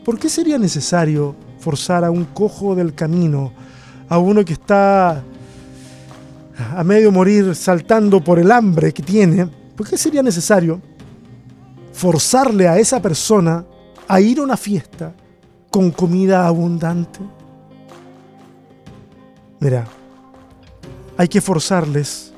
¿Por 0.04 0.18
qué 0.20 0.30
sería 0.30 0.58
necesario 0.58 1.36
forzar 1.60 2.04
a 2.04 2.12
un 2.12 2.26
cojo 2.26 2.76
del 2.76 2.94
camino, 2.94 3.52
a 4.08 4.18
uno 4.18 4.46
que 4.46 4.54
está 4.54 5.24
a 6.58 6.84
medio 6.84 7.12
morir 7.12 7.56
saltando 7.56 8.24
por 8.24 8.40
el 8.40 8.52
hambre 8.52 8.94
que 8.94 9.04
tiene, 9.04 9.48
¿por 9.76 9.88
qué 9.88 9.98
sería 9.98 10.24
necesario 10.24 10.82
forzarle 11.94 12.68
a 12.68 12.78
esa 12.78 13.02
persona 13.02 13.66
a 14.08 14.22
ir 14.22 14.40
a 14.40 14.44
una 14.44 14.58
fiesta 14.58 15.14
con 15.70 15.92
comida 15.92 16.48
abundante? 16.48 17.20
Mira, 19.60 19.86
hay 21.18 21.28
que 21.28 21.42
forzarles 21.42 22.34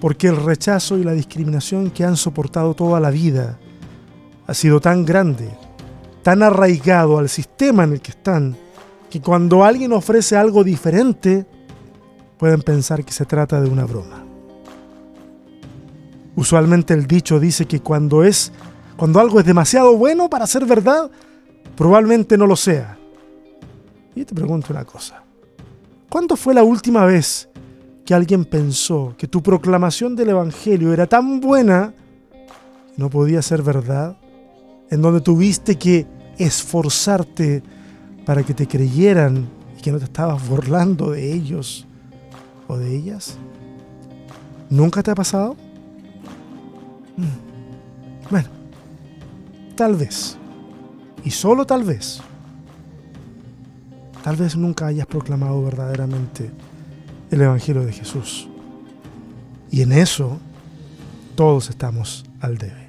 porque 0.00 0.28
el 0.28 0.36
rechazo 0.36 0.98
y 0.98 1.04
la 1.04 1.12
discriminación 1.12 1.90
que 1.90 2.04
han 2.04 2.16
soportado 2.16 2.74
toda 2.74 3.00
la 3.00 3.10
vida 3.10 3.58
ha 4.46 4.54
sido 4.54 4.80
tan 4.80 5.04
grande, 5.04 5.50
tan 6.22 6.42
arraigado 6.42 7.18
al 7.18 7.28
sistema 7.28 7.84
en 7.84 7.92
el 7.92 8.00
que 8.00 8.10
están, 8.10 8.56
que 9.08 9.20
cuando 9.20 9.64
alguien 9.64 9.92
ofrece 9.92 10.36
algo 10.36 10.64
diferente, 10.64 11.46
pueden 12.44 12.60
pensar 12.60 13.02
que 13.06 13.12
se 13.14 13.24
trata 13.24 13.58
de 13.58 13.70
una 13.70 13.86
broma. 13.86 14.22
Usualmente 16.36 16.92
el 16.92 17.06
dicho 17.06 17.40
dice 17.40 17.64
que 17.64 17.80
cuando 17.80 18.22
es 18.22 18.52
cuando 18.98 19.18
algo 19.18 19.40
es 19.40 19.46
demasiado 19.46 19.96
bueno 19.96 20.28
para 20.28 20.46
ser 20.46 20.66
verdad, 20.66 21.10
probablemente 21.74 22.36
no 22.36 22.46
lo 22.46 22.54
sea. 22.54 22.98
Y 24.14 24.26
te 24.26 24.34
pregunto 24.34 24.74
una 24.74 24.84
cosa. 24.84 25.22
¿Cuándo 26.10 26.36
fue 26.36 26.52
la 26.52 26.62
última 26.62 27.06
vez 27.06 27.48
que 28.04 28.12
alguien 28.12 28.44
pensó 28.44 29.14
que 29.16 29.26
tu 29.26 29.42
proclamación 29.42 30.14
del 30.14 30.28
Evangelio 30.28 30.92
era 30.92 31.06
tan 31.06 31.40
buena 31.40 31.94
que 32.30 32.98
no 32.98 33.08
podía 33.08 33.40
ser 33.40 33.62
verdad? 33.62 34.18
En 34.90 35.00
donde 35.00 35.22
tuviste 35.22 35.76
que 35.78 36.06
esforzarte 36.36 37.62
para 38.26 38.42
que 38.42 38.52
te 38.52 38.68
creyeran 38.68 39.48
y 39.78 39.80
que 39.80 39.90
no 39.90 39.98
te 39.98 40.04
estabas 40.04 40.46
burlando 40.46 41.12
de 41.12 41.32
ellos 41.32 41.86
o 42.68 42.76
de 42.76 42.94
ellas? 42.94 43.36
¿Nunca 44.70 45.02
te 45.02 45.10
ha 45.10 45.14
pasado? 45.14 45.56
Mm. 47.16 48.30
Bueno, 48.30 48.48
tal 49.76 49.94
vez, 49.94 50.36
y 51.24 51.30
solo 51.30 51.66
tal 51.66 51.84
vez, 51.84 52.20
tal 54.22 54.36
vez 54.36 54.56
nunca 54.56 54.86
hayas 54.86 55.06
proclamado 55.06 55.62
verdaderamente 55.62 56.50
el 57.30 57.40
Evangelio 57.40 57.84
de 57.84 57.92
Jesús. 57.92 58.48
Y 59.70 59.82
en 59.82 59.92
eso 59.92 60.38
todos 61.34 61.68
estamos 61.70 62.24
al 62.40 62.58
debe. 62.58 62.83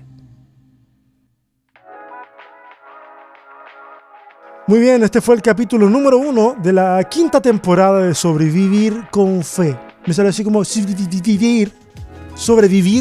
Muy 4.68 4.80
bien, 4.80 5.04
este 5.04 5.22
fue 5.22 5.36
el 5.36 5.44
capítulo 5.44 5.88
número 5.92 6.18
uno 6.18 6.56
de 6.60 6.74
la 6.74 7.04
quinta 7.04 7.40
temporada 7.40 8.00
de 8.00 8.16
Sobrevivir 8.16 9.04
con 9.12 9.44
Fe. 9.44 9.78
Me 10.08 10.14
sale 10.14 10.30
así 10.30 10.44
como 10.44 10.66
sobrevivir, 10.66 11.72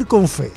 con 0.06 0.28
fe. 0.28 0.52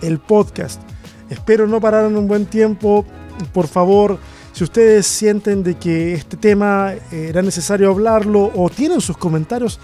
El 0.00 0.20
podcast. 0.20 0.80
Espero 1.28 1.66
no 1.66 1.80
parar 1.80 2.04
en 2.04 2.16
un 2.16 2.28
buen 2.28 2.46
tiempo. 2.46 3.04
Por 3.52 3.66
favor, 3.66 4.20
si 4.52 4.62
ustedes 4.62 5.08
sienten 5.08 5.64
de 5.64 5.74
que 5.74 6.14
este 6.14 6.36
tema 6.36 6.92
era 7.10 7.42
necesario 7.42 7.90
hablarlo 7.90 8.52
o 8.54 8.70
tienen 8.70 9.00
sus 9.00 9.16
comentarios, 9.16 9.80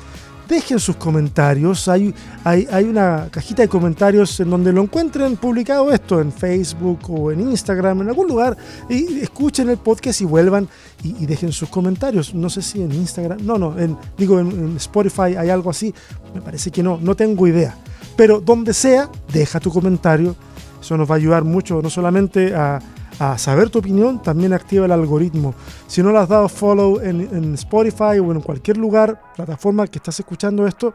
dejen 0.51 0.81
sus 0.81 0.97
comentarios. 0.97 1.89
Hay, 1.89 2.13
hay, 2.45 2.67
hay, 2.71 2.85
una 2.85 3.29
cajita 3.31 3.63
de 3.63 3.69
comentarios 3.69 4.39
en 4.41 4.51
donde 4.51 4.73
lo 4.73 4.83
encuentren 4.83 5.37
publicado 5.37 5.93
esto 5.93 6.21
en 6.21 6.33
Facebook 6.33 6.99
o 7.09 7.31
en 7.31 7.41
Instagram, 7.41 8.03
en 8.03 8.09
algún 8.09 8.29
lugar, 8.29 8.57
y 8.89 9.21
escuchen 9.21 9.71
el 9.71 9.79
podcast 9.79 10.21
y 10.21 10.25
vuelvan 10.25 10.69
y, 11.03 11.25
dejen 11.25 11.53
sus 11.53 11.69
comentarios. 11.69 12.35
No 12.35 12.51
sé 12.51 12.63
si 12.63 12.83
en 12.83 12.93
Instagram, 12.93 13.39
no, 13.43 13.57
no, 13.57 13.79
en, 13.79 13.97
digo 14.19 14.41
en, 14.41 14.77
Spotify 14.77 15.37
hay 15.39 15.49
algo 15.49 15.71
así, 15.71 15.95
me 16.35 16.41
parece 16.41 16.71
que 16.71 16.83
no, 16.83 16.99
no 17.01 17.15
tengo 17.15 17.47
idea. 17.47 17.77
Pero 18.17 18.41
donde 18.41 18.75
sea, 18.75 19.09
deja 19.33 19.61
tu 19.61 19.71
comentario. 19.71 20.35
Eso 20.81 20.97
nos 20.97 21.09
va 21.09 21.15
a 21.15 21.19
ayudar 21.19 21.45
mucho, 21.45 21.81
no 21.81 21.91
solamente 21.91 22.55
a 22.55 22.81
a 23.21 23.37
saber 23.37 23.69
tu 23.69 23.79
opinión, 23.79 24.23
también 24.23 24.55
activa 24.55 24.87
el 24.87 24.93
algoritmo. 24.93 25.55
Si 25.87 26.03
no 26.03 26.11
le 26.11 26.19
has 26.19 26.29
dado 26.29 26.49
follow 26.49 27.01
en, 27.01 27.55
Spotify 27.55 28.19
o 28.19 28.33
en 28.33 28.41
cualquier 28.41 28.79
lugar, 28.79 29.21
plataforma 29.37 29.87
que 29.87 29.99
estás 29.99 30.19
escuchando 30.19 30.67
esto, 30.67 30.95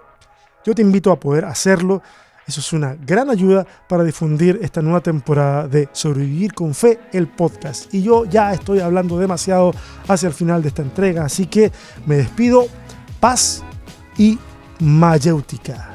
yo 0.65 0.73
te 0.73 0.81
invito 0.81 1.11
a 1.11 1.19
poder 1.19 1.45
hacerlo. 1.45 2.01
Eso 2.47 2.59
es 2.61 2.73
una 2.73 2.95
gran 2.95 3.29
ayuda 3.29 3.65
para 3.87 4.03
difundir 4.03 4.59
esta 4.61 4.81
nueva 4.81 5.01
temporada 5.01 5.67
de 5.67 5.87
Sobrevivir 5.91 6.53
con 6.53 6.73
Fe, 6.73 6.99
el 7.13 7.27
podcast. 7.27 7.93
Y 7.93 8.01
yo 8.01 8.25
ya 8.25 8.53
estoy 8.53 8.79
hablando 8.79 9.19
demasiado 9.19 9.71
hacia 10.07 10.27
el 10.27 10.33
final 10.33 10.63
de 10.63 10.69
esta 10.69 10.81
entrega, 10.81 11.25
así 11.25 11.45
que 11.45 11.71
me 12.07 12.17
despido. 12.17 12.65
Paz 13.19 13.63
y 14.17 14.37
mayéutica. 14.79 15.94